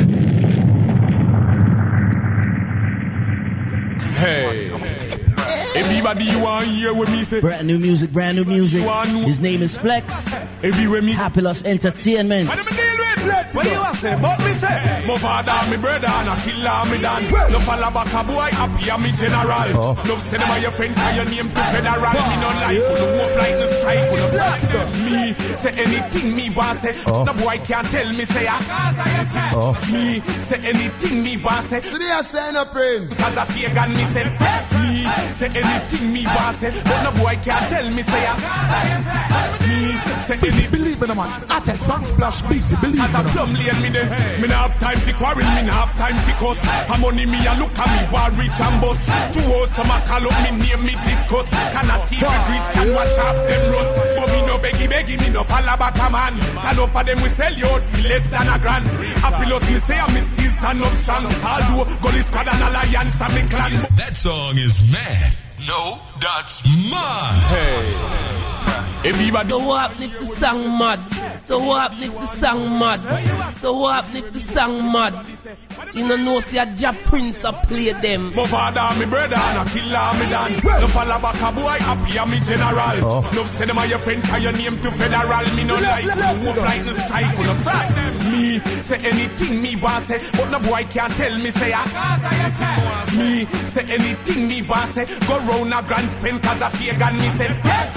Hey. 4.22 4.70
Everybody 5.74 6.24
you 6.24 6.38
want 6.38 6.66
hear 6.66 6.94
what 6.94 7.08
me 7.10 7.24
say. 7.24 7.40
Brand 7.40 7.66
new 7.66 7.78
music, 7.78 8.12
brand 8.12 8.36
new 8.36 8.44
music. 8.44 8.84
His 9.24 9.40
name 9.40 9.62
is 9.62 9.76
Flex. 9.76 10.32
Everywhere 10.62 11.02
me 11.02 11.12
Happy 11.12 11.40
Loves 11.40 11.64
Entertainment. 11.64 12.48
I 13.22 13.42
deal 13.42 13.44
with? 13.44 13.54
What 13.54 13.66
you 13.66 13.82
a 13.82 13.90
say? 13.96 14.14
But 14.20 14.38
me 14.40 14.52
say, 14.52 14.78
my 15.06 15.19
father, 15.19 15.58
me 15.70 15.76
brother, 15.76 16.08
and 16.08 16.28
a 16.28 16.36
killer, 16.42 16.78
me 16.90 16.96
done. 17.02 17.22
No 17.52 17.58
follow 17.60 17.90
back 17.92 18.12
a 18.12 18.20
boy, 18.26 18.48
happy, 18.50 18.90
I'm 18.90 19.02
me 19.02 19.10
general. 19.12 19.94
No 20.06 20.14
say 20.19 20.36
them 20.38 20.50
are 20.50 20.58
your 20.58 20.70
friend, 20.72 20.94
call 20.96 21.12
your 21.14 21.24
name 21.26 21.48
to 21.48 21.62
federal. 21.72 22.12
Me 22.28 22.36
no 22.42 22.48
like, 22.62 22.76
you 22.76 22.82
no 22.82 23.06
hope 23.16 23.34
like 23.38 23.54
no 23.60 23.66
strike, 23.78 24.06
no 24.10 24.26
fast. 24.36 24.64
Me 25.04 25.32
say 25.56 25.72
anything 25.78 26.34
me 26.36 26.50
want 26.50 26.79
say. 26.79 26.93
No 27.06 27.32
boy 27.38 27.58
can't 27.64 27.88
tell 27.91 28.08
me 28.12 28.24
say 28.24 28.46
ah. 28.48 28.60
Me 29.93 30.20
say 30.48 30.60
anything 30.69 31.22
me 31.22 31.36
want 31.38 31.64
say. 31.67 31.81
So 31.81 31.98
they 31.98 32.10
are 32.10 32.22
saying 32.22 32.56
a 32.56 32.64
prince. 32.64 33.19
Cause 33.20 33.36
I 33.36 33.44
fear 33.46 33.72
gun 33.74 33.91
me 33.94 34.05
say 34.05 34.24
Me 34.82 35.05
say 35.34 35.46
anything 35.48 36.12
me 36.12 36.24
want 36.26 36.56
say 36.56 36.70
But 36.84 37.02
no 37.05 37.10
boy 37.22 37.36
can't 37.44 37.69
tell 37.70 37.88
me 37.91 38.02
say 38.02 38.24
ah. 38.26 38.36
Me 39.69 39.81
say 40.22 40.34
anything 40.38 40.70
Believe 40.70 41.00
me, 41.00 41.06
man. 41.14 41.30
At 41.50 41.68
it, 41.68 41.80
sun 41.82 42.04
splash, 42.04 42.42
busy. 42.42 42.76
Believe 42.80 43.00
Cause 43.00 43.14
I 43.14 43.22
me. 43.22 43.30
plum 43.32 43.50
lane 43.54 43.80
me 43.82 43.88
there 43.90 44.08
Me 44.40 44.46
nah 44.48 44.66
have 44.68 44.78
time 44.78 45.00
to 45.00 45.12
quarrel 45.14 45.46
Me 45.56 45.62
nah 45.66 45.86
have 45.86 45.94
time 45.98 46.16
to 46.16 46.32
cuss. 46.40 46.58
A 46.90 46.94
money 46.98 47.26
me 47.26 47.38
a 47.46 47.52
look 47.58 47.74
at 47.78 47.88
me 47.90 48.00
War 48.12 48.30
rich 48.38 48.58
and 48.60 48.76
bust 48.82 49.02
Two 49.34 49.44
hoes 49.46 49.70
some 49.72 49.90
a 49.90 49.98
call 50.06 50.26
up 50.26 50.36
me 50.44 50.50
name 50.62 50.82
me 50.84 50.94
discuss. 51.06 51.46
Cannot 51.74 52.06
even 52.12 52.40
grease 52.48 52.68
can 52.74 52.88
wash 52.94 53.16
off 53.18 53.38
them 53.46 53.62
rust. 53.72 53.92
But 54.16 54.28
me 54.32 54.38
no 54.46 54.54
beggy 54.58 54.86
beggy 54.90 55.14
Me 55.20 55.28
no 55.30 55.42
follow 55.44 55.76
back 55.76 55.96
a 55.98 56.06
man. 56.10 56.34
Can 56.40 56.78
offer 56.78 57.02
them 57.04 57.18
we 57.22 57.28
sell 57.28 57.52
you 57.54 57.66
out 57.66 57.82
for 57.82 58.02
less 58.02 58.24
than 58.28 58.48
a 58.48 58.56
grand. 58.58 58.86
Happy 59.22 59.44
loss 59.50 59.64
me 59.70 59.78
say 59.78 59.98
I 59.98 60.06
me 60.12 60.20
still 60.20 60.50
stand 60.58 60.82
up 60.82 60.94
strong. 61.02 61.26
Although 61.26 61.86
Gully 62.02 62.22
Squad 62.22 62.48
and 62.48 62.62
Alliance 62.62 63.20
and 63.20 63.34
me 63.34 63.42
clan. 63.48 63.72
That 63.96 64.14
song 64.16 64.56
is 64.58 64.80
mad. 64.92 65.32
No, 65.66 66.00
that's 66.20 66.64
mine. 66.90 68.42
Everybody 69.04 69.48
So 69.48 69.58
what 69.58 69.90
happen 69.90 70.02
if 70.04 70.18
the 70.20 70.26
song 70.26 70.78
mad? 70.78 71.00
So 71.44 71.58
what 71.58 71.90
happen 71.90 72.04
if 72.04 72.14
the 72.20 72.26
song 72.26 72.78
mad? 72.78 73.00
So 73.58 73.72
what 73.72 74.04
happen 74.04 74.16
if 74.22 74.32
the 74.32 74.38
song 74.40 74.92
mad? 74.92 75.26
You 75.94 76.06
know, 76.06 76.16
no 76.16 76.40
see 76.40 76.58
a 76.58 76.66
Jah 76.66 76.94
Prince 77.04 77.44
a 77.44 77.52
play 77.52 77.90
them. 77.92 78.32
My 78.34 78.46
father, 78.46 78.98
me 78.98 79.04
brother, 79.06 79.36
and 79.36 79.58
a 79.68 79.70
killer, 79.72 80.08
me 80.18 80.24
done. 80.30 80.80
No 80.80 80.86
follow 80.88 81.18
back 81.20 81.36
a 81.42 81.52
boy, 81.52 81.76
happy, 81.82 82.18
I'm 82.18 82.30
me 82.30 82.40
general. 82.40 83.22
No 83.34 83.44
say 83.44 83.66
them 83.66 83.78
are 83.78 83.86
your 83.86 83.98
friend, 83.98 84.22
call 84.22 84.38
your 84.38 84.52
name 84.52 84.76
to 84.76 84.90
federal. 84.92 85.54
Me 85.56 85.64
no 85.64 85.74
like, 85.74 86.04
let- 86.04 86.16
no 86.16 86.22
let 86.22 86.36
it 86.36 86.44
hope 86.46 86.56
go. 86.56 86.62
like 86.62 86.84
no 86.86 86.92
strike, 86.92 87.38
no 87.38 87.54
fast. 87.66 88.32
Me 88.32 88.58
say 88.82 88.98
anything 89.04 89.60
me 89.62 89.76
want 89.76 90.04
say, 90.04 90.18
but 90.32 90.48
no 90.50 90.58
boy 90.60 90.84
can't 90.88 91.12
tell 91.16 91.36
me 91.38 91.50
say 91.50 91.72
ah. 91.74 91.86
Me 93.18 93.44
say 93.66 93.84
anything 93.92 94.48
me 94.48 94.62
want 94.62 94.88
say, 94.90 95.04
go 95.26 95.38
round 95.44 95.74
a 95.74 95.82
grand 95.82 96.08
spend 96.08 96.42
cause 96.42 96.62
I 96.62 96.70
fear 96.70 96.96
gun 96.98 97.18
me 97.18 97.28
say. 97.36 97.48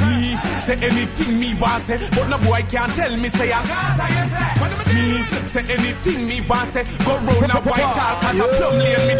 Me 0.09 0.35
say 0.65 0.77
anything 0.81 1.39
me 1.39 1.53
want 1.62 1.84
say, 1.84 1.98
but 2.10 2.27
no 2.27 2.38
boy 2.39 2.62
can't 2.69 2.91
tell 2.95 3.15
me 3.17 3.29
say 3.29 3.51
i 3.51 3.62
ah. 3.62 4.75
Me 4.95 5.05
say 5.48 5.62
anything 5.75 6.25
me 6.27 6.41
want 6.50 6.67
say, 6.74 6.84
go 7.05 7.13
round 7.27 7.51
a 7.53 7.60
white 7.69 7.91
tall 7.98 8.15
cause 8.22 8.41
I 8.41 8.48
plum 8.57 8.77
lane 8.79 9.03
me. 9.07 9.13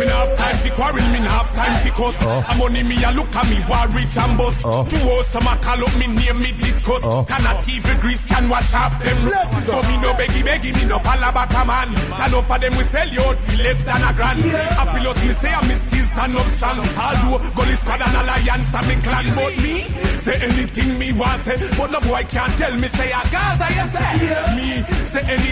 Me 0.00 0.06
no 0.07 0.07
have 0.18 0.36
time 0.36 0.58
to 0.64 0.70
quarrel, 0.74 1.08
me 1.14 1.20
nah 1.20 1.38
have 1.38 1.50
time 1.54 1.76
to 1.84 1.90
cuss. 1.94 2.16
Oh. 2.20 2.50
A 2.50 2.52
money 2.58 2.82
me 2.82 2.96
a 3.04 3.10
look 3.12 3.30
at 3.34 3.46
me, 3.48 3.58
war 3.70 3.86
rich 3.94 4.16
and 4.16 4.34
bust. 4.38 4.62
Oh. 4.64 4.84
Two 4.90 4.98
hours 4.98 5.26
some 5.26 5.46
a 5.46 5.54
call 5.62 5.82
up 5.84 5.94
me 5.98 6.06
name 6.06 6.40
me 6.40 6.50
discuss. 6.52 7.02
Oh. 7.04 7.24
Cannot 7.24 7.64
TV 7.64 7.86
grease 8.00 8.24
can 8.26 8.48
wash 8.48 8.74
off 8.74 8.94
them. 9.02 9.18
Let's 9.24 9.66
go. 9.66 9.80
So 9.80 9.82
me 9.88 9.94
no 10.02 10.10
beggy 10.18 10.42
beggy, 10.42 10.70
me 10.74 10.84
no 10.84 10.98
fall 10.98 11.20
back 11.32 11.52
a 11.54 11.62
man. 11.64 11.88
Can 11.94 12.34
offer 12.34 12.58
them 12.58 12.76
we 12.76 12.84
sell 12.84 13.08
you 13.08 13.22
out 13.22 13.36
for 13.36 13.56
less 13.62 13.80
than 13.82 14.02
a 14.02 14.10
grand. 14.14 14.40
Happy 14.78 15.00
loss 15.04 15.20
me 15.24 15.32
say 15.32 15.52
I 15.52 15.60
me 15.66 15.74
still 15.74 16.06
stand 16.06 16.36
up 16.36 16.48
strong. 16.56 16.78
Although 16.78 17.38
Gully 17.54 17.76
Squad 17.78 18.02
and 18.02 18.16
Alliance 18.16 18.74
and 18.74 18.86
me 18.88 18.94
clan, 19.02 19.26
but 19.34 19.54
me 19.62 19.76
say 20.24 20.36
anything 20.42 20.98
me 20.98 21.12
want 21.12 21.40
say. 21.42 21.56
But 21.76 21.90
no 21.90 22.00
boy 22.00 22.24
can't 22.28 22.52
tell 22.58 22.74
me 22.76 22.88
say 22.88 23.10
a 23.10 23.22
Gaza 23.30 23.66
you 23.76 23.86
say. 23.94 24.12
Me 24.56 24.68
say 25.12 25.22
anything 25.26 25.47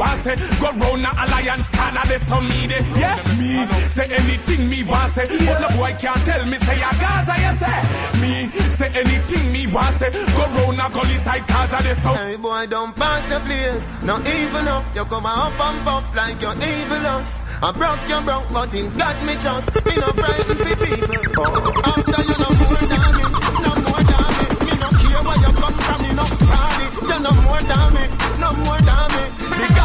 want 0.00 0.18
say. 0.24 0.36
Go 0.60 0.68
round 0.80 1.04
a 1.04 1.10
Alliance 1.22 1.68
Canada 1.70 2.18
so 2.18 2.40
me 2.40 2.60
de. 2.66 2.78
Yeah. 2.96 3.20
Me 3.36 3.52
say 3.92 4.08
anything 4.08 4.62
me 4.68 4.82
want 4.84 5.12
say. 5.12 5.26
But 5.28 5.58
no 5.60 5.68
boy 5.76 5.92
can't 6.00 6.22
tell 6.24 6.42
me 6.48 6.56
say 6.56 6.80
a 6.80 6.90
Gaza 7.02 7.34
you 7.44 7.54
say. 7.60 7.78
Me 8.20 8.32
say 8.78 8.90
anything 9.00 9.52
me 9.52 9.62
want 9.68 9.94
say. 10.00 10.10
Go 10.10 10.44
round 10.56 10.80
a 10.80 10.86
Gully 10.94 11.18
side 11.24 11.46
Gaza 11.46 11.78
de 11.84 11.94
so. 11.94 12.12
Hey 12.14 12.36
boy, 12.36 12.66
don't 12.66 12.96
pass 12.96 13.30
your 13.30 13.40
place. 13.40 13.84
Not 14.02 14.26
even 14.26 14.68
up. 14.68 14.84
You 14.96 15.04
come 15.04 15.26
up 15.26 15.60
and 15.60 15.78
puff 15.84 16.16
like 16.16 16.40
you're 16.40 16.56
evil 16.56 17.06
us. 17.20 17.44
I 17.62 17.72
broke 17.72 18.00
your 18.08 18.22
broke, 18.22 18.48
but 18.52 18.72
in 18.74 18.88
God 18.96 19.16
me 19.26 19.34
just. 19.34 19.68
Me 19.84 19.94
no 20.00 20.08
frightened 20.16 20.60
for 20.64 20.76
people. 20.80 21.44
After 21.90 22.22
you 22.28 22.36
no 22.40 22.48
more 22.60 22.84
than 22.88 23.10
me, 23.16 23.24
no 23.64 23.72
more 23.84 24.04
than 24.10 24.28
me. 24.38 24.44
Me 24.64 24.72
no 24.80 24.88
care 25.00 25.22
where 25.28 25.38
you 25.44 25.52
come 25.60 25.76
from, 25.84 25.98
me 26.00 26.10
no 26.16 26.24
party. 26.48 26.86
You 27.10 27.18
no 27.20 27.32
more 27.44 27.62
than 27.70 27.86
me, 27.94 28.04
no 28.40 28.48
more 28.64 28.80
than 28.88 29.06
me. 29.12 29.22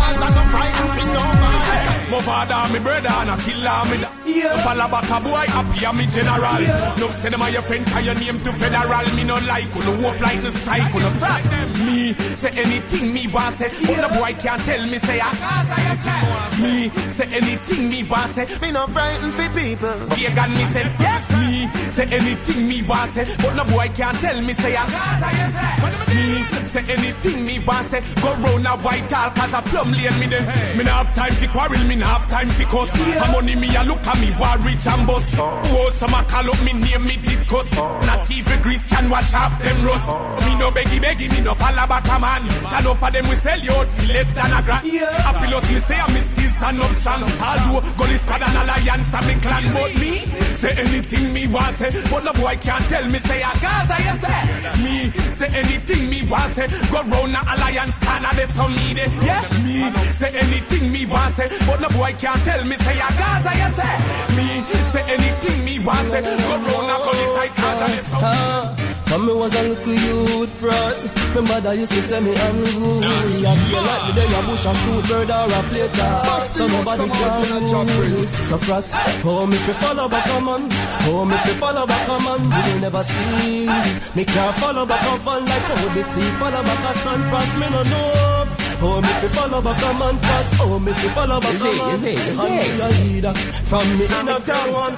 Because 0.05 0.21
I 0.21 0.35
no 0.37 0.43
frightened 0.53 0.91
for 0.93 1.07
nobody. 1.17 1.55
My 2.11 2.21
father, 2.21 2.73
me 2.73 2.79
brother, 2.79 3.09
and 3.09 3.29
a 3.33 3.37
killer, 3.41 3.81
me 3.89 3.97
da. 3.97 4.09
Yeah. 4.25 4.63
Follow 4.63 4.87
back 4.87 5.09
a 5.09 5.17
boy, 5.25 5.45
happy, 5.49 5.85
I'm 5.85 5.97
me 5.97 6.05
general. 6.05 6.61
No 7.01 7.09
send 7.09 7.33
your 7.53 7.61
friend, 7.63 7.85
call 7.87 8.01
your 8.01 8.13
name 8.13 8.37
to 8.39 8.51
federal. 8.53 9.15
Me 9.15 9.23
no 9.23 9.37
like, 9.49 9.73
no 9.73 9.95
hope 9.97 10.19
like 10.21 10.43
no 10.43 10.49
strike, 10.51 10.93
no 10.93 11.09
fast. 11.17 11.49
Me 11.85 12.13
say 12.13 12.51
anything 12.51 13.13
me 13.13 13.27
want 13.27 13.55
say, 13.55 13.69
but 13.87 13.97
the 13.97 14.09
boy 14.15 14.33
can't 14.37 14.61
tell 14.65 14.85
me 14.85 14.99
say 14.99 15.19
ah. 15.21 15.33
I. 15.33 16.61
Me 16.61 16.89
say 17.09 17.27
anything 17.35 17.89
me 17.89 18.03
want 18.03 18.29
say, 18.31 18.45
Me 18.61 18.71
no 18.71 18.85
frightened 18.87 19.33
for 19.33 19.49
people. 19.59 19.97
Vegan 20.13 20.51
me 20.53 20.65
say 20.65 20.83
yes. 20.99 21.34
Me 21.73 21.81
say 21.91 22.05
anything 22.05 22.67
me 22.67 22.81
want 22.83 23.09
say, 23.11 23.25
but 23.37 23.55
no 23.55 23.63
boy 23.65 23.87
can't 23.95 24.17
tell 24.19 24.41
me 24.41 24.53
say 24.53 24.75
I. 24.77 24.85
Me 26.13 26.67
say 26.67 26.83
anything 26.93 27.45
me 27.45 27.59
want 27.59 27.87
say, 27.87 28.01
go 28.21 28.33
round 28.35 28.67
a 28.67 28.77
white 28.77 29.09
tall 29.09 29.29
cause 29.31 29.53
a 29.53 29.61
plum 29.69 29.91
lane 29.91 30.19
me 30.19 30.27
there. 30.27 30.45
Me 30.77 30.83
nah 30.83 31.03
have 31.03 31.13
time 31.15 31.35
to 31.35 31.47
quarrel, 31.47 31.83
me 31.85 31.95
nah 31.95 32.19
have 32.19 32.29
time 32.29 32.49
to 32.49 32.65
cuss. 32.65 32.89
A 32.95 33.31
money 33.31 33.55
me 33.55 33.75
a 33.75 33.83
look 33.83 34.05
at 34.05 34.19
me, 34.19 34.31
war 34.39 34.57
rich 34.59 34.85
and 34.87 35.07
bust. 35.07 35.35
Oh, 35.39 35.89
some 35.93 36.13
a 36.13 36.23
call 36.23 36.49
up 36.51 36.61
me 36.63 36.73
name 36.73 37.05
me 37.05 37.17
discuss. 37.17 37.67
Oh. 37.77 37.99
Not 38.05 38.29
even 38.31 38.61
grease 38.61 38.85
can 39.05 39.11
wash 39.11 39.33
off 39.33 39.53
them 39.61 39.85
rust. 39.85 40.07
Me 40.45 40.57
no 40.59 40.69
beggy 40.71 40.99
beggy, 40.99 41.29
me 41.29 41.41
no 41.41 41.53
fall 41.53 41.75
back 41.87 42.07
a 42.07 42.19
man. 42.19 42.41
Can 42.47 42.87
offer 42.87 43.11
them 43.11 43.27
we 43.29 43.35
sell 43.35 43.59
you 43.59 43.71
out 43.71 43.87
for 43.87 44.05
less 44.07 44.31
than 44.33 44.51
a 44.51 44.61
grand. 44.63 44.87
Happy 45.25 45.51
loss 45.51 45.69
me 45.71 45.79
say 45.79 45.99
I 45.99 46.07
me 46.13 46.21
still 46.21 46.49
stand 46.49 46.81
up 46.81 46.91
strong. 46.95 47.23
Although 47.23 47.81
Gully 47.97 48.17
Squad 48.17 48.41
and 48.41 48.57
Alliance 48.57 49.13
and 49.13 49.27
me 49.27 49.33
clan, 49.41 49.63
but 49.73 49.93
me 50.01 50.25
say 50.61 50.73
anything 50.77 51.33
me 51.33 51.47
want 51.47 51.75
say, 51.75 51.91
but 52.09 52.23
no 52.23 52.33
boy 52.33 52.55
can't 52.57 52.85
tell 52.89 53.05
me 53.09 53.19
say 53.19 53.41
a 53.41 53.51
Gaza 53.61 53.97
you 54.05 54.15
say. 54.23 54.41
Me 54.83 54.95
say 55.37 55.49
anything 55.53 56.09
me 56.09 56.19
want 56.29 56.51
say, 56.53 56.67
go 56.91 56.99
round 57.03 57.35
a 57.35 57.41
Alliance 57.53 57.99
Canada 57.99 58.47
so 58.47 58.67
me 58.67 58.93
de. 58.93 59.05
Yeah, 59.25 59.43
me 59.65 59.77
say 60.13 60.31
anything 60.33 60.91
me 60.91 61.05
want 61.05 61.33
say, 61.35 61.47
but 61.67 61.79
no 61.81 61.89
boy 61.89 62.13
can't 62.17 62.41
tell 62.43 62.63
me 62.65 62.75
say 62.77 62.97
a 62.97 63.09
Gaza 63.19 63.51
you 63.61 63.69
say. 63.77 63.95
Me 64.37 64.47
say 64.91 65.03
anything 65.13 65.65
me 65.65 65.79
want 65.79 66.07
say, 66.09 66.21
go 66.21 66.55
round 66.65 66.89
a 66.89 66.95
Gully 67.05 67.27
side 67.35 67.53
Gaza. 67.55 67.85
Ah, 68.17 68.75
From 69.07 69.27
me 69.27 69.33
was 69.33 69.53
a 69.55 69.63
little 69.63 69.93
youth 69.93 70.49
frost. 70.59 71.07
My 71.35 71.41
mother 71.41 71.73
used 71.73 71.91
to 71.91 72.01
say 72.01 72.21
me 72.21 72.31
unruly 72.31 73.43
I 73.43 73.55
feel 73.67 73.83
like 73.83 74.03
me 74.07 74.11
there 74.15 74.39
a 74.39 74.41
bush 74.47 74.65
a 74.65 74.71
shoot 74.71 75.03
bird 75.09 75.29
or 75.29 75.51
a 75.51 75.61
play 75.67 75.89
car 75.91 76.23
So 76.55 76.65
nobody 76.65 77.09
can 77.11 77.87
rule 77.99 78.23
So 78.23 78.57
frost, 78.57 78.93
oh 79.25 79.45
me 79.45 79.57
fi 79.57 79.73
follow 79.83 80.07
back 80.07 80.25
a 80.31 80.39
man 80.39 80.63
Oh 81.11 81.25
me 81.25 81.35
fi 81.35 81.51
follow 81.59 81.85
back 81.85 82.07
a 82.07 82.15
man 82.23 82.39
You 82.39 82.73
will 82.73 82.81
never 82.87 83.03
see. 83.03 83.67
Me 84.15 84.23
can't 84.23 84.55
follow 84.63 84.85
back 84.85 85.03
a 85.11 85.17
van 85.19 85.43
like 85.43 85.67
oh, 85.67 85.75
how 85.75 85.93
they 85.93 86.03
see 86.03 86.29
Follow 86.39 86.63
back 86.63 86.89
a 86.89 86.93
sun 86.99 87.21
frost. 87.29 87.53
Me 87.59 87.67
no 87.69 87.83
know 87.83 88.44
Oh, 88.81 88.99
me 89.01 89.07
fi 89.07 89.27
follow 89.35 89.61
back 89.61 89.81
a 89.83 89.91
man 89.97 90.17
fast. 90.19 90.61
Oh, 90.61 90.79
me 90.79 90.91
fi 90.91 91.07
follow 91.15 91.39
back 91.39 91.55
a 91.55 91.69
man. 91.71 91.95
Is 91.95 92.03
it? 92.03 92.19
Is 92.19 92.39
And 92.39 92.53
me 92.55 92.67
a 92.81 92.87
leader 92.99 93.33
from 93.69 93.85
me 93.97 94.05
in 94.05 94.27
a 94.27 94.37
town. 94.43 94.91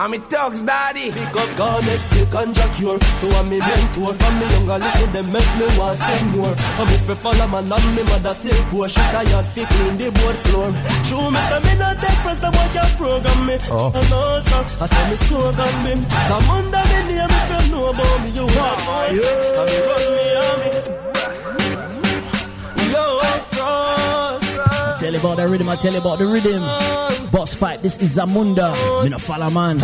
I'm 0.00 0.14
a 0.14 0.18
thugs 0.32 0.62
daddy. 0.62 1.12
Big 1.12 1.36
up 1.36 1.84
next 1.84 2.08
sick 2.08 2.32
and 2.32 2.54
Jack 2.54 2.72
cure. 2.80 2.98
To 2.98 3.26
a 3.36 3.40
me 3.44 3.60
mentor 3.60 4.14
from 4.16 4.34
me 4.40 4.46
younger, 4.56 4.78
listen 4.80 5.12
them 5.12 5.26
make 5.28 5.52
me 5.60 5.66
want 5.76 5.98
sing 6.00 6.26
more. 6.32 6.54
I'm 6.80 6.88
if 6.88 7.04
me 7.08 7.14
follow 7.14 7.46
my 7.52 7.60
and 7.60 7.88
me 7.96 8.02
mother 8.08 8.32
say 8.32 8.56
poor. 8.72 8.88
She 8.88 9.00
tired 9.12 9.46
fi 9.52 9.62
clean 9.68 9.98
the 10.00 10.08
board 10.08 10.36
floor. 10.48 10.72
Show 11.04 11.28
me 11.28 11.40
say 11.52 11.60
me 11.60 11.72
not 11.76 12.00
take 12.00 12.20
press 12.24 12.40
the 12.40 12.48
boy 12.48 12.68
can 12.72 12.88
program 12.96 13.40
me. 13.44 13.56
Oh. 13.68 13.92
oh 13.92 13.92
I 13.92 14.02
know 14.08 14.40
sir, 14.40 14.62
I 14.80 14.86
say 14.88 15.04
me 15.10 15.16
slogan 15.28 15.74
me. 15.84 15.92
Some 16.24 16.48
under 16.48 16.84
me 16.88 16.98
name 17.12 17.28
if 17.28 17.48
you 17.52 17.62
know 17.72 17.92
about 17.92 18.16
me, 18.24 18.30
you 18.32 18.46
want 18.48 18.80
us. 18.88 19.20
And 19.60 19.68
me 19.68 19.76
run 19.84 20.04
me 20.16 20.26
army. 20.40 21.09
Yo, 23.10 23.18
frost. 23.50 25.00
Tell 25.00 25.12
you 25.12 25.18
about 25.18 25.36
the 25.38 25.48
rhythm, 25.48 25.68
I 25.68 25.76
tell 25.76 25.92
you 25.92 25.98
about 25.98 26.18
the 26.18 26.26
rhythm. 26.26 26.62
Boss 27.32 27.54
fight, 27.54 27.82
this 27.82 28.00
is 28.00 28.16
Zamunda. 28.16 28.70
Me 29.02 29.08
no 29.08 29.18
follow 29.18 29.50
man. 29.50 29.78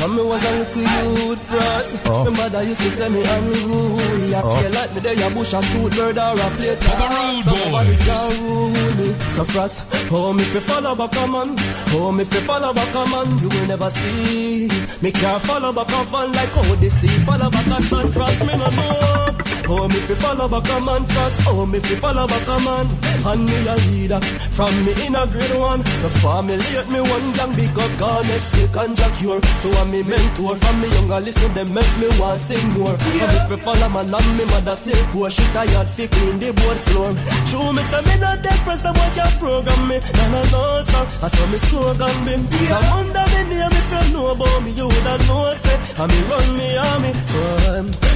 From 0.00 0.16
me 0.16 0.22
was 0.22 0.42
a 0.48 0.52
little 0.56 0.80
youth 0.80 1.42
frost. 1.42 1.96
Oh. 2.06 2.24
My 2.24 2.30
mother 2.30 2.62
used 2.62 2.80
to 2.80 2.90
say 2.90 3.08
me 3.10 3.20
unruly. 3.20 4.34
I 4.34 4.40
oh. 4.42 4.56
feel 4.56 4.72
like 4.72 4.94
me 4.94 5.00
there 5.00 5.12
a 5.12 5.28
bush 5.34 5.52
a 5.52 5.60
shoot 5.62 5.92
bird 5.92 6.16
or 6.16 6.32
a 6.32 6.48
play 6.56 6.74
the 6.74 7.06
rude 7.12 7.44
Somebody 7.44 7.92
boys. 7.92 8.06
can 8.08 8.28
rule 8.40 8.92
me. 8.96 9.08
So 9.36 9.44
frost, 9.44 9.82
oh 10.10 10.32
me 10.32 10.42
fi 10.44 10.60
follow 10.60 10.94
back 10.96 11.12
a 11.20 11.26
man. 11.26 11.54
Oh 11.92 12.10
me 12.12 12.24
fi 12.24 12.40
follow 12.48 12.72
back 12.72 12.94
a 12.94 13.04
man. 13.12 13.38
You 13.42 13.48
will 13.50 13.66
never 13.66 13.90
see. 13.90 14.68
Me 15.02 15.10
can't 15.12 15.42
follow 15.42 15.72
back 15.72 15.92
a 15.92 16.04
van 16.08 16.32
like 16.32 16.48
how 16.48 16.74
they 16.76 16.88
see. 16.88 17.12
Follow 17.28 17.50
back 17.50 17.66
a 17.66 17.82
sun 17.82 18.10
frost, 18.12 18.40
me 18.46 18.56
no 18.56 18.70
know. 18.70 19.39
Oh 19.72 19.86
me 19.86 19.94
fi 20.02 20.14
follow 20.18 20.48
back 20.48 20.66
a 20.66 20.80
man 20.82 21.04
frost. 21.06 21.46
Oh 21.46 21.64
me 21.64 21.78
fi 21.78 21.94
follow 21.94 22.26
back 22.26 22.48
a 22.50 22.58
man. 22.66 22.86
And 23.22 23.44
me 23.46 23.58
a 23.70 23.74
leader 23.86 24.20
from 24.56 24.74
me 24.82 24.92
in 25.06 25.14
a 25.14 25.22
grade 25.30 25.54
one. 25.54 25.78
The 26.02 26.10
family 26.18 26.58
hate 26.74 26.90
me 26.90 26.98
one 26.98 27.26
young 27.38 27.54
big 27.54 27.78
up 27.78 27.92
gone 27.94 28.26
next 28.26 28.50
sick 28.50 28.74
and 28.74 28.96
jack. 28.96 29.14
To 29.20 29.68
a 29.78 29.84
me 29.86 30.02
mentor 30.02 30.56
from 30.56 30.76
me 30.80 30.88
younger 30.96 31.20
listen 31.20 31.52
them 31.54 31.70
make 31.74 31.94
me 32.00 32.08
want 32.18 32.40
sing 32.40 32.66
more. 32.74 32.96
Yeah. 33.14 33.30
And 33.30 33.50
me 33.50 33.56
follow 33.62 33.88
man 33.94 34.10
and 34.10 34.30
me 34.38 34.44
mother 34.50 34.74
say 34.74 34.96
poor 35.12 35.30
she 35.30 35.44
tired 35.54 35.88
fi 35.94 36.08
clean 36.08 36.40
the 36.40 36.50
board 36.50 36.78
floor. 36.90 37.14
Show 37.46 37.70
me 37.70 37.82
say 37.86 38.02
me 38.10 38.16
not 38.18 38.42
press 38.64 38.82
the 38.82 38.90
boy 38.90 39.10
can 39.14 39.30
program 39.38 39.82
me. 39.86 40.02
Nah 40.02 40.28
nah 40.34 40.44
no 40.50 40.62
sir, 40.82 41.04
I 41.22 41.28
saw 41.30 41.46
me 41.52 41.58
slogan 41.68 42.16
bim. 42.26 42.42
Some 42.66 42.90
under 42.96 43.26
me 43.38 43.40
name 43.54 43.70
if 43.70 43.92
you 43.92 44.18
know 44.18 44.32
about 44.32 44.62
me 44.64 44.70
you 44.72 44.88
woulda 44.88 45.14
know 45.28 45.52
say. 45.54 45.78
And 46.00 46.08
me 46.10 46.20
run 46.26 46.48
me 46.58 46.68
army. 46.90 47.12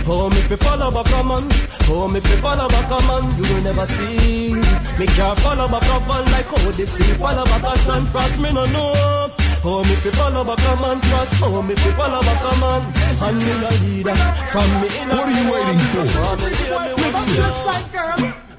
Oh 0.08 0.28
me 0.32 0.40
fi 0.48 0.56
follow 0.56 0.90
back 0.90 1.12
a 1.14 1.22
man. 1.22 1.43
Oh 1.90 2.08
me 2.08 2.20
fi 2.20 2.36
follow 2.40 2.68
back 2.68 2.90
a 2.90 2.98
man. 3.06 3.24
You 3.36 3.44
will 3.54 3.62
never 3.62 3.86
see. 3.86 4.54
Me 4.98 5.06
can't 5.06 5.38
follow 5.40 5.68
back 5.68 5.84
a 5.84 5.98
van 6.06 6.24
like 6.32 6.46
how 6.46 6.70
they 6.70 6.86
see. 6.86 7.14
Follow 7.20 7.44
back 7.44 7.64
a 7.64 7.78
sun 7.78 8.06
frost 8.06 8.40
me 8.40 8.52
no 8.52 8.64
know. 8.66 9.30
Oh, 9.66 9.82
me 9.82 9.94
fi 9.96 10.10
follow 10.10 10.44
back 10.44 10.60
a 10.60 10.76
man 10.80 11.00
trust. 11.00 11.42
Oh, 11.42 11.62
me 11.62 11.74
fi 11.74 11.90
follow 11.92 12.20
back 12.20 12.44
a 12.44 12.52
man. 12.60 12.82
And 13.24 13.36
me 13.40 13.52
a 13.52 13.70
leader 13.84 14.16
from 14.52 14.68
me 14.80 14.88
in 15.00 15.08
What 15.08 15.24
are 15.24 15.36
you 15.36 15.44
waiting 15.52 15.80
for? 15.92 16.04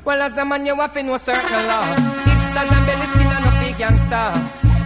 Well, 0.06 0.22
as 0.22 0.38
a 0.38 0.46
man, 0.46 0.66
you 0.66 0.76
have 0.76 0.94
to 0.94 1.04
know 1.04 1.18
certain 1.18 1.68
law. 1.68 1.96
Hipsters 2.26 2.72
and 2.78 2.86
belly 2.86 3.06
skin 3.10 3.28
and 3.28 3.46
no 3.46 3.52
big 3.60 3.78
gangster. 3.78 4.34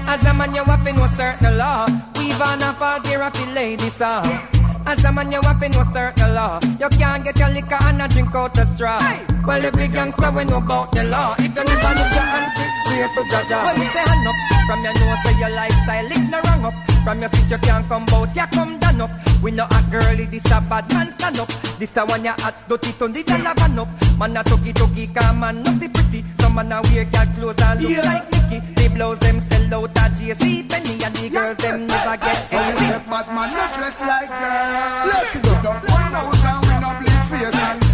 As 0.08 0.24
a 0.26 0.34
man, 0.34 0.56
you 0.56 0.64
have 0.64 0.86
to 0.86 0.94
know 0.94 1.08
certain 1.16 1.58
law. 1.58 1.88
We've 2.16 2.42
on 2.42 2.64
a 2.64 2.74
pause 2.74 3.08
here, 3.08 3.22
a 3.22 3.30
feel 3.32 3.50
ladies, 3.54 3.94
sir. 3.96 4.49
As 4.90 5.04
a 5.06 5.12
man, 5.12 5.32
you 5.32 5.40
have 5.44 5.62
know 5.62 5.86
certain 5.94 6.34
law. 6.34 6.60
You 6.80 6.90
can't 6.90 7.24
get 7.24 7.38
your 7.38 7.50
liquor 7.50 7.78
and 7.80 8.02
a 8.02 8.08
drink 8.08 8.34
out 8.34 8.56
the 8.56 8.66
straw. 8.74 8.98
Well, 9.46 9.62
the 9.62 9.72
big 9.72 9.94
gangster 9.94 10.32
we 10.32 10.46
know 10.46 10.58
about 10.58 10.92
the 10.94 11.04
law. 11.04 11.36
If 11.38 11.56
you 11.56 11.64
never 11.64 11.94
look 11.94 12.12
your 12.18 12.26
hand, 12.26 12.50
straight 12.86 13.14
to 13.14 13.22
judge. 13.30 13.50
Well, 13.52 13.76
we 13.78 13.86
say 13.86 14.02
hand 14.02 14.28
up. 14.28 14.36
From 14.66 14.84
your 14.84 14.94
nose 14.94 15.22
to 15.26 15.32
your 15.38 15.50
lifestyle, 15.52 16.12
it 16.12 16.30
no 16.32 16.42
wrong 16.42 16.66
up. 16.66 16.89
From 17.04 17.22
your 17.22 17.30
seat 17.30 17.50
you 17.52 17.58
can't 17.60 17.88
come 17.88 18.06
out, 18.14 18.36
you 18.36 18.48
come 18.54 18.78
down 18.80 19.02
up. 19.02 19.12
We 19.42 19.52
know 19.52 19.66
a 19.66 19.82
girlie, 19.90 20.26
this 20.26 20.46
a 20.52 20.62
bad 20.62 20.92
man 20.94 21.12
stand 21.12 21.40
up. 21.40 21.48
This 21.80 21.96
a 21.98 22.06
one 22.06 22.26
you 22.26 22.32
hot, 22.32 22.56
dirty 22.68 22.92
turn 22.94 23.12
the 23.12 23.24
dollar 23.24 23.54
van 23.56 23.80
up. 23.80 23.88
Man 24.18 24.38
a 24.38 24.44
tuggy 24.44 24.74
tuggy, 24.74 25.14
come 25.16 25.40
man 25.40 25.64
not 25.64 25.80
be 25.80 25.88
pretty. 25.88 26.24
Some 26.40 26.56
man 26.56 26.72
a 26.72 26.82
wear 26.82 27.06
girl 27.06 27.26
clothes 27.36 27.62
and 27.62 27.82
look 27.82 28.06
like 28.06 28.32
Mickey. 28.32 28.74
They 28.76 28.88
blouse 28.90 29.20
them 29.20 29.40
sell 29.42 29.74
out 29.76 29.98
at 29.98 30.12
JC 30.12 30.70
Penney 30.70 31.04
and 31.04 31.16
the 31.16 31.30
girls 31.30 31.58
them 31.58 31.88
never 31.88 32.18
get 32.18 32.54
any. 32.54 33.10
Bad 33.10 33.28
man, 33.28 33.50
not 33.54 33.74
dress 33.74 34.00
like 34.02 34.30
girl. 34.30 35.08
Let's 35.08 35.36
go. 35.40 35.52
Don't 35.64 35.84
one 35.90 36.16
out 36.16 36.46
and 36.46 36.66
we 36.68 36.76
no 36.84 36.90
bleed 37.00 37.24
face 37.32 37.89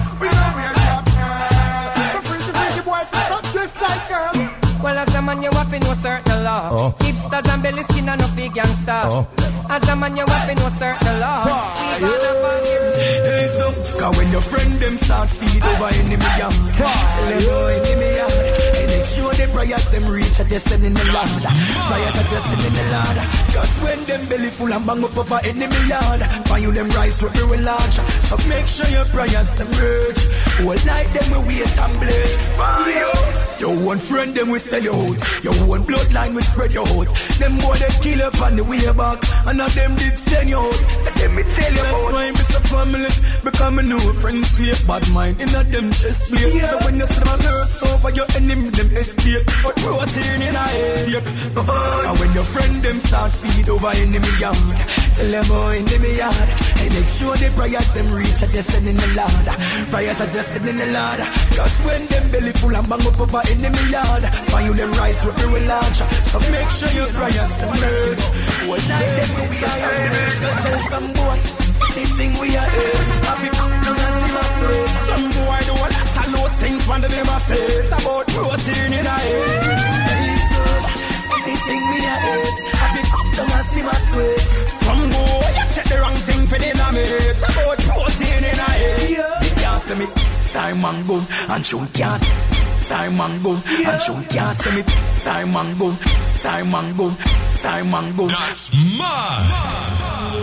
Well, 4.86 5.00
as 5.00 5.10
a 5.16 5.20
man, 5.20 5.26
man, 5.26 5.42
you 5.42 5.50
have 5.50 5.72
to 5.74 5.80
know 5.80 5.96
certain 5.96 6.44
law. 6.44 6.70
Oh. 6.70 6.96
Hipsters 7.02 7.50
and 7.50 7.64
belly 7.64 7.82
skin 7.90 8.08
and 8.08 8.22
no 8.22 8.30
big 8.38 8.54
gangster. 8.54 9.02
Oh. 9.10 9.26
As 9.68 9.82
a 9.90 9.96
man, 9.96 10.16
you 10.16 10.22
have 10.30 10.46
to 10.46 10.54
know 10.54 10.70
certain 10.78 11.20
law. 11.20 11.42
We 11.42 12.06
Hey, 12.06 13.48
so, 13.50 13.74
cause 13.74 14.14
when 14.16 14.30
your 14.30 14.46
friend 14.46 14.72
them 14.78 14.96
start 14.98 15.28
feed 15.28 15.66
over 15.66 15.90
enemy 15.90 16.30
young, 16.38 16.54
tell 16.78 17.26
them 17.26 17.42
go 17.50 17.66
enemy 17.66 18.14
young. 18.14 18.38
And 18.78 18.88
make 18.94 19.10
sure 19.10 19.34
the 19.34 19.50
prayers 19.50 19.90
them 19.90 20.06
reach 20.06 20.38
a 20.38 20.46
destiny 20.46 20.86
in 20.86 20.94
the 20.94 21.06
land. 21.10 21.34
Prayers 21.34 22.16
are 22.22 22.30
destiny 22.30 22.68
in 22.70 22.74
the 22.78 22.86
land. 22.94 23.18
Cause 23.58 23.74
when 23.82 24.00
them 24.06 24.22
belly 24.30 24.54
full 24.54 24.70
and 24.70 24.86
bang 24.86 25.02
up 25.02 25.18
over 25.18 25.42
enemy 25.50 25.82
yard, 25.90 26.22
find 26.46 26.62
you 26.62 26.72
them 26.72 26.90
rise 26.94 27.24
with 27.26 27.34
very 27.34 27.58
large. 27.58 27.98
So 28.30 28.38
make 28.46 28.70
sure 28.70 28.86
your 28.94 29.06
prayers 29.10 29.50
them 29.58 29.66
reach. 29.82 30.22
All 30.62 30.78
night 30.86 31.10
them 31.10 31.26
we 31.34 31.58
wait 31.58 31.74
and 31.74 31.96
bleed. 31.98 33.45
Your 33.66 33.84
one 33.84 33.98
friend 33.98 34.36
them 34.36 34.50
we 34.52 34.60
sell 34.60 34.84
you 34.84 34.94
out. 34.94 35.44
Your 35.44 35.56
one 35.66 35.84
bloodline 35.86 36.36
we 36.36 36.44
spread 36.44 36.72
you 36.72 36.82
out. 36.82 37.08
Them 37.42 37.58
boy 37.58 37.74
they 37.74 37.90
kill 38.04 38.22
up 38.22 38.40
on 38.44 38.56
the 38.56 38.64
way 38.64 38.78
back. 38.94 39.18
And 39.48 39.60
of 39.60 39.74
them 39.74 39.96
did 39.96 40.20
send 40.20 40.50
you 40.50 40.58
out. 40.60 40.80
Let 41.18 41.34
me 41.34 41.42
tell 41.42 41.72
you 41.74 41.82
That's 41.82 42.00
about. 42.06 42.14
why 42.14 42.26
I'm 42.28 42.36
a 42.36 42.38
Because 43.66 43.80
I 43.80 43.90
know 43.90 44.14
friends 44.22 44.52
sweet 44.52 44.78
bad 44.86 45.02
mind 45.12 45.42
in 45.42 45.50
a 45.50 45.64
them 45.64 45.90
chest 45.90 46.30
plate. 46.30 46.54
Yeah. 46.54 46.70
So 46.70 46.78
when 46.86 47.02
you 47.02 47.06
see 47.08 47.18
them 47.18 47.34
alerts 47.34 47.82
over 47.82 48.12
your 48.14 48.30
enemy 48.38 48.70
them 48.70 48.90
escape. 48.94 49.42
But 49.64 49.76
protein 49.82 50.42
in 50.42 50.54
a 50.54 50.66
head. 50.70 51.10
Yeah. 51.10 52.06
And 52.06 52.20
when 52.20 52.32
your 52.38 52.46
friend 52.46 52.76
them 52.86 53.00
start 53.00 53.32
feed 53.32 53.68
over 53.70 53.90
enemy 53.90 54.30
young. 54.38 54.62
Tell 55.18 55.32
them 55.34 55.50
oh 55.50 55.74
enemy 55.74 56.14
yard. 56.14 56.50
And 56.78 56.94
make 56.94 57.10
sure 57.10 57.34
the 57.34 57.50
prayers 57.58 57.90
them 57.94 58.14
reach 58.14 58.42
a 58.46 58.48
destiny 58.54 58.94
in 58.94 58.98
the 59.02 59.10
Lord. 59.18 59.46
Prayers 59.90 60.22
are 60.22 60.30
destiny 60.30 60.70
in 60.70 60.78
the 60.78 60.90
Lord. 60.94 61.20
Cause 61.58 61.76
when 61.90 62.06
them 62.06 62.26
belly 62.30 62.54
full 62.54 62.76
and 62.76 62.86
bang 62.86 63.02
up 63.02 63.18
over 63.18 63.42
enemy 63.50 63.86
yard. 63.90 64.24
Find 64.54 64.66
you 64.70 64.74
them 64.78 64.94
rise 64.94 65.26
with 65.26 65.42
the 65.42 65.50
launch. 65.66 66.06
So 66.30 66.38
make 66.54 66.70
sure 66.70 66.94
your 66.94 67.10
prayers 67.18 67.58
them 67.58 67.74
merge. 67.82 68.26
One 68.70 68.86
night 68.86 69.10
them 69.10 69.30
we 69.42 69.44
be 69.50 69.58
tired. 69.58 70.38
Go 70.38 70.50
tell 70.54 70.82
some 70.86 71.10
boy. 71.18 71.65
This 71.96 72.12
thing 72.18 72.34
we 72.40 72.52
are 72.58 72.68
earth. 72.68 73.10
Happy 73.24 73.50
come 73.56 73.72
and 73.72 73.88
see 73.88 74.32
my 74.36 74.44
sweat. 74.56 74.90
Some 75.08 75.26
boy 75.32 75.48
I 75.48 75.62
do 75.64 75.72
a 75.72 75.80
lot 75.80 75.96
of 75.96 76.28
those 76.36 76.56
things 76.60 76.88
when 76.90 77.00
they 77.02 77.08
them 77.08 77.40
say. 77.40 77.56
It's 77.56 77.92
about 77.96 78.28
protein 78.28 78.94
in 79.00 79.06
a 79.06 79.18
head. 79.26 80.06
This 81.46 81.62
thing 81.64 81.84
we 81.88 82.00
are 82.04 82.22
earth. 82.36 82.60
Happy 82.84 83.02
come 83.08 83.32
and 83.40 83.66
see 83.72 83.82
my 83.82 83.96
sweat. 84.12 84.40
Some 84.84 85.04
boy 85.08 85.48
you 85.56 85.66
take 85.72 85.88
the 85.88 85.98
wrong 86.04 86.20
thing 86.28 86.44
for 86.52 86.60
the 86.60 86.68
name. 86.68 86.98
It's 87.00 87.42
about 87.48 87.78
protein 87.88 88.44
in 88.44 88.60
a 88.60 88.70
head. 88.76 89.10
You 89.48 89.56
can't 89.56 89.82
see 89.82 89.96
me. 89.96 90.06
Simon 90.52 90.98
Boom 91.08 91.24
and 91.48 91.64
Chun 91.64 91.88
can't 91.96 92.24
Simon 92.86 93.42
Boom 93.42 93.62
and 93.66 94.02
Chun 94.02 94.24
can't 94.26 94.56
see 94.56 94.72
me. 94.76 94.84
Simon 95.16 95.78
Boom, 95.78 95.96
Simon 96.36 96.94
Boom, 96.98 97.16
Simon 97.56 98.16
Boom. 98.16 98.28
That's 98.28 98.72
mad. 99.00 99.96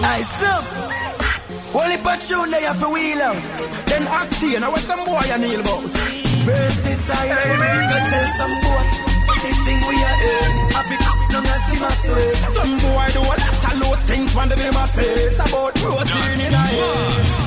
I 0.02 0.22
some. 0.22 1.01
Only 1.74 1.96
but 2.04 2.20
tune 2.20 2.50
they 2.50 2.62
have 2.62 2.80
to 2.80 2.88
wheel 2.88 3.22
out. 3.22 3.40
Then 3.88 4.04
act 4.06 4.42
know 4.60 4.70
what 4.70 4.80
some 4.80 5.04
boy 5.04 5.24
I 5.24 5.38
kneel 5.38 5.60
about. 5.60 5.88
Versatile, 6.44 7.32
go 7.88 7.98
tell 8.12 8.28
some 8.36 8.54
boy. 8.60 8.84
This 9.42 9.58
thing 9.64 9.80
we 9.88 9.96
are 9.96 10.18
earth. 10.22 10.76
I 10.76 10.80
be 10.86 10.96
no 11.32 11.40
me 11.40 11.48
see 11.66 11.80
my 11.80 11.90
sweat. 11.90 12.36
Some 12.54 12.72
boy 12.78 13.06
do 13.10 13.20
a 13.20 13.26
lot 13.26 13.40
of 13.42 13.80
those 13.80 14.02
things 14.04 14.34
when 14.36 14.48
they 14.48 14.70
must 14.70 14.94
say 14.94 15.08
it's 15.08 15.40
about 15.40 15.74
protein 15.74 16.40
in 16.46 16.54
a. 16.54 16.64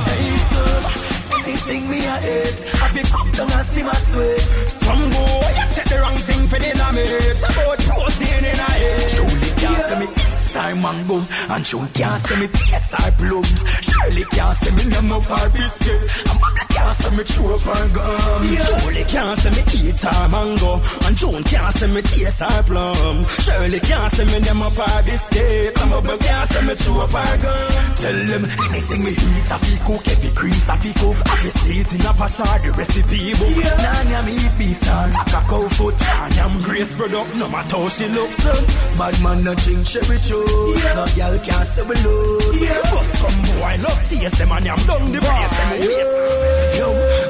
Hey, 0.10 0.38
so. 0.52 1.06
Anything 1.38 1.90
me 1.90 2.00
a 2.00 2.18
hate, 2.18 2.66
I 2.82 2.88
feel 2.90 3.06
cook 3.14 3.32
down 3.32 3.52
and 3.52 3.66
see 3.66 3.84
my 3.84 3.94
sweat. 3.94 4.40
Some 4.68 5.10
boy, 5.14 5.50
you 5.54 5.66
take 5.78 5.86
the 5.86 5.98
wrong 6.02 6.18
thing 6.18 6.48
for 6.48 6.58
the 6.58 6.74
name. 6.74 7.38
About 7.46 7.80
protein 7.80 8.44
in 8.44 8.60
a 8.60 8.70
head. 8.74 9.10
Truly 9.14 9.52
can't 9.62 9.82
see 9.82 10.00
me. 10.00 10.25
Simon 10.56 11.06
Boom 11.06 11.28
and 11.50 11.66
Chun 11.66 11.86
can't 11.90 12.22
see 12.22 12.38
me 12.38 12.48
face 12.48 12.94
I 12.94 13.12
plum. 13.12 13.44
Shirley 13.44 14.24
can't 14.32 14.56
see 14.56 14.72
me 14.72 14.90
name 14.90 15.12
up 15.12 15.24
her 15.24 15.50
biscuit. 15.50 16.00
I'm 16.32 16.65
can't 16.86 16.98
see 16.98 17.16
me 17.16 17.54
up 17.54 17.62
her 17.62 17.88
gum. 17.94 18.42
Julie 18.46 19.04
can't 19.06 19.38
see 19.40 19.50
me 19.50 19.90
eat 19.90 20.02
her 20.02 20.30
mango. 20.30 20.82
And 21.06 21.18
June 21.18 21.44
can't 21.44 21.74
see 21.74 21.88
me 21.88 22.02
taste 22.02 22.42
her 22.42 22.64
plum. 22.64 23.26
Shirley 23.42 23.80
can't 23.80 24.12
see 24.12 24.26
me 24.26 24.40
name 24.40 24.62
up 24.62 24.74
her 24.74 25.04
biscuit. 25.04 25.74
I'm 25.82 25.94
up 25.94 26.20
can't 26.20 26.50
see 26.50 26.62
me 26.62 26.74
up 26.74 27.10
her 27.10 27.38
gum. 27.42 27.72
Tell 27.98 28.20
them 28.30 28.46
anything 28.46 29.02
me 29.02 29.12
eat, 29.18 29.50
I 29.50 29.58
feel 29.58 29.80
cook. 29.86 30.08
Every 30.08 30.30
creams 30.36 30.70
I 30.70 30.78
feel 30.78 30.94
cook. 30.94 31.18
I 31.26 31.36
feel 31.42 31.52
see 31.52 31.80
it 31.82 31.94
in 31.94 32.06
a 32.06 32.14
pot 32.14 32.32
the 32.38 32.72
recipe 32.78 33.34
book. 33.34 33.50
Yeah. 33.50 33.82
Nanya 33.82 34.20
me 34.26 34.34
eat 34.38 34.54
beef, 34.58 34.82
nah, 34.86 35.10
like 35.10 35.34
a 35.34 35.42
cow 35.50 35.68
foot. 35.74 35.96
Nanya 35.96 36.46
am 36.46 36.62
grace 36.62 36.94
product, 36.94 37.36
no 37.36 37.50
matter 37.50 37.78
how 37.78 37.90
she 37.90 38.06
looks. 38.10 38.38
So, 38.46 38.54
bad 38.98 39.16
man 39.24 39.44
no 39.44 39.56
drink 39.56 39.86
cherry 39.88 40.20
juice. 40.22 40.84
Yeah. 40.86 40.94
No 40.94 41.06
girl 41.18 41.36
can't 41.42 41.66
say 41.66 41.82
we 41.82 41.96
lose. 42.06 42.62
Yeah. 42.62 42.78
But 42.94 43.10
some 43.10 43.40
boy 43.58 43.74
love 43.82 44.02
taste 44.06 44.38
them 44.38 44.52
and 44.52 44.68
I'm 44.68 44.82
done 44.86 45.12
the 45.12 45.20
brace 45.20 45.58
them 45.58 45.70
waste. 45.82 46.75
Yo, 46.78 46.88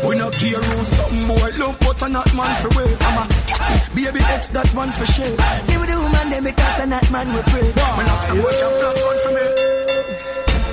we 0.07 0.17
no 0.17 0.29
care 0.31 0.61
who 0.61 0.83
some 0.83 1.27
boy 1.27 1.49
love 1.59 1.77
but 1.79 2.01
a 2.01 2.09
not 2.09 2.33
man 2.35 2.53
for 2.61 2.69
way. 2.77 2.89
I'm 3.01 3.17
a 3.21 3.27
catty, 3.47 3.95
baby 3.95 4.19
X 4.35 4.49
that 4.49 4.69
one 4.73 4.91
for 4.91 5.05
sure. 5.05 5.35
Give 5.67 5.85
the 5.85 5.95
woman 6.01 6.29
them 6.29 6.43
because 6.43 6.79
a 6.79 6.85
not 6.85 7.09
man 7.11 7.27
we 7.33 7.41
pray. 7.51 7.61
We 7.61 8.03
knock 8.07 8.21
some 8.27 8.41
boy 8.41 8.53
can 8.59 8.71
plot 8.79 8.97
one 9.09 9.19
for 9.23 9.31
me. 9.37 9.45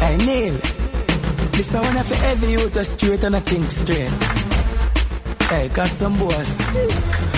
Hey 0.03 0.17
Neil, 0.27 0.55
this 1.53 1.75
I 1.75 1.81
wanna 1.81 2.05
for 2.05 2.25
every 2.27 2.53
youth 2.53 2.77
a 2.77 2.85
straight 2.85 3.23
and 3.25 3.37
I 3.37 3.41
think 3.41 3.71
straight. 3.71 4.11
Hey, 5.49 5.69
cause 5.69 5.91
some 5.93 6.19
boy 6.19 6.31
sick. 6.43 7.32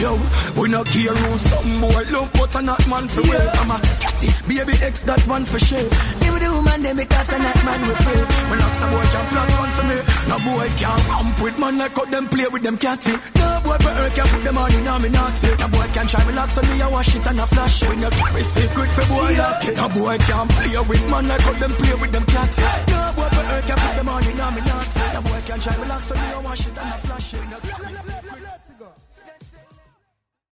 Yo, 0.00 0.16
we 0.56 0.64
no 0.72 0.80
care 0.82 1.12
who 1.12 1.36
some 1.36 1.76
boy 1.76 2.04
love, 2.08 2.32
but 2.32 2.56
a 2.56 2.62
not 2.64 2.80
man 2.88 3.04
for 3.04 3.20
yeah. 3.20 3.52
I'm 3.60 3.68
a 3.68 3.76
catty, 4.00 4.32
baby 4.48 4.72
X 4.80 5.04
that 5.04 5.20
one 5.28 5.44
for 5.44 5.60
sure. 5.60 5.76
Give 6.24 6.32
me 6.32 6.40
the 6.40 6.48
woman, 6.56 6.80
make 6.96 7.12
us 7.12 7.28
a 7.28 7.36
not 7.36 7.60
man 7.68 7.80
we 7.84 7.92
pray. 8.00 8.22
When 8.48 8.58
lots 8.64 8.80
of 8.80 8.88
boy 8.88 9.04
can 9.12 9.24
plot 9.28 9.50
one 9.60 9.72
for 9.76 9.84
me, 9.92 9.98
no 10.24 10.36
boy 10.40 10.68
can 10.80 10.96
ramp 11.04 11.36
with 11.44 11.56
man 11.60 11.76
like 11.76 11.92
how 11.92 12.08
them 12.08 12.24
play 12.32 12.48
with 12.48 12.64
them 12.64 12.80
catty. 12.80 13.12
No 13.12 13.60
boy 13.60 13.76
for 13.76 13.92
her 13.92 14.08
can 14.16 14.24
put 14.32 14.40
them 14.40 14.56
on 14.56 14.72
in 14.72 14.88
me 15.04 15.08
not. 15.12 15.36
No 15.36 15.68
boy 15.68 15.88
can 15.92 16.06
try 16.08 16.24
me 16.24 16.32
lock 16.32 16.48
so 16.48 16.62
me 16.64 16.80
I 16.80 16.88
wash 16.88 17.12
it 17.12 17.26
and 17.28 17.36
a 17.36 17.44
flash 17.44 17.82
it. 17.84 17.88
When 17.92 18.00
you 18.00 18.08
carry 18.08 18.44
secret 18.56 18.90
for 18.96 19.04
boy 19.04 19.36
yeah. 19.36 19.52
like 19.52 19.68
it. 19.68 19.76
No 19.76 19.86
boy 19.92 20.16
can 20.16 20.48
play 20.48 20.80
with 20.80 21.04
man 21.12 21.28
like 21.28 21.44
how 21.44 21.52
them 21.60 21.72
play 21.76 21.94
with 22.00 22.12
them 22.16 22.24
catty. 22.24 22.64
No 22.88 23.00
boy 23.20 23.28
for 23.36 23.44
her 23.52 23.60
can 23.68 23.76
put 23.76 23.92
them 24.00 24.08
on 24.08 24.24
in 24.24 24.32
me 24.32 24.62
not. 24.64 24.88
No 25.12 25.20
boy 25.28 25.40
can 25.44 25.60
try 25.60 25.76
me 25.76 25.84
lock 25.92 26.02
so 26.08 26.16
me 26.16 26.24
I 26.24 26.40
wash 26.40 26.64
it 26.64 26.72
and 26.72 26.88
a 26.88 26.98
flash 27.04 27.34
it. 27.36 28.59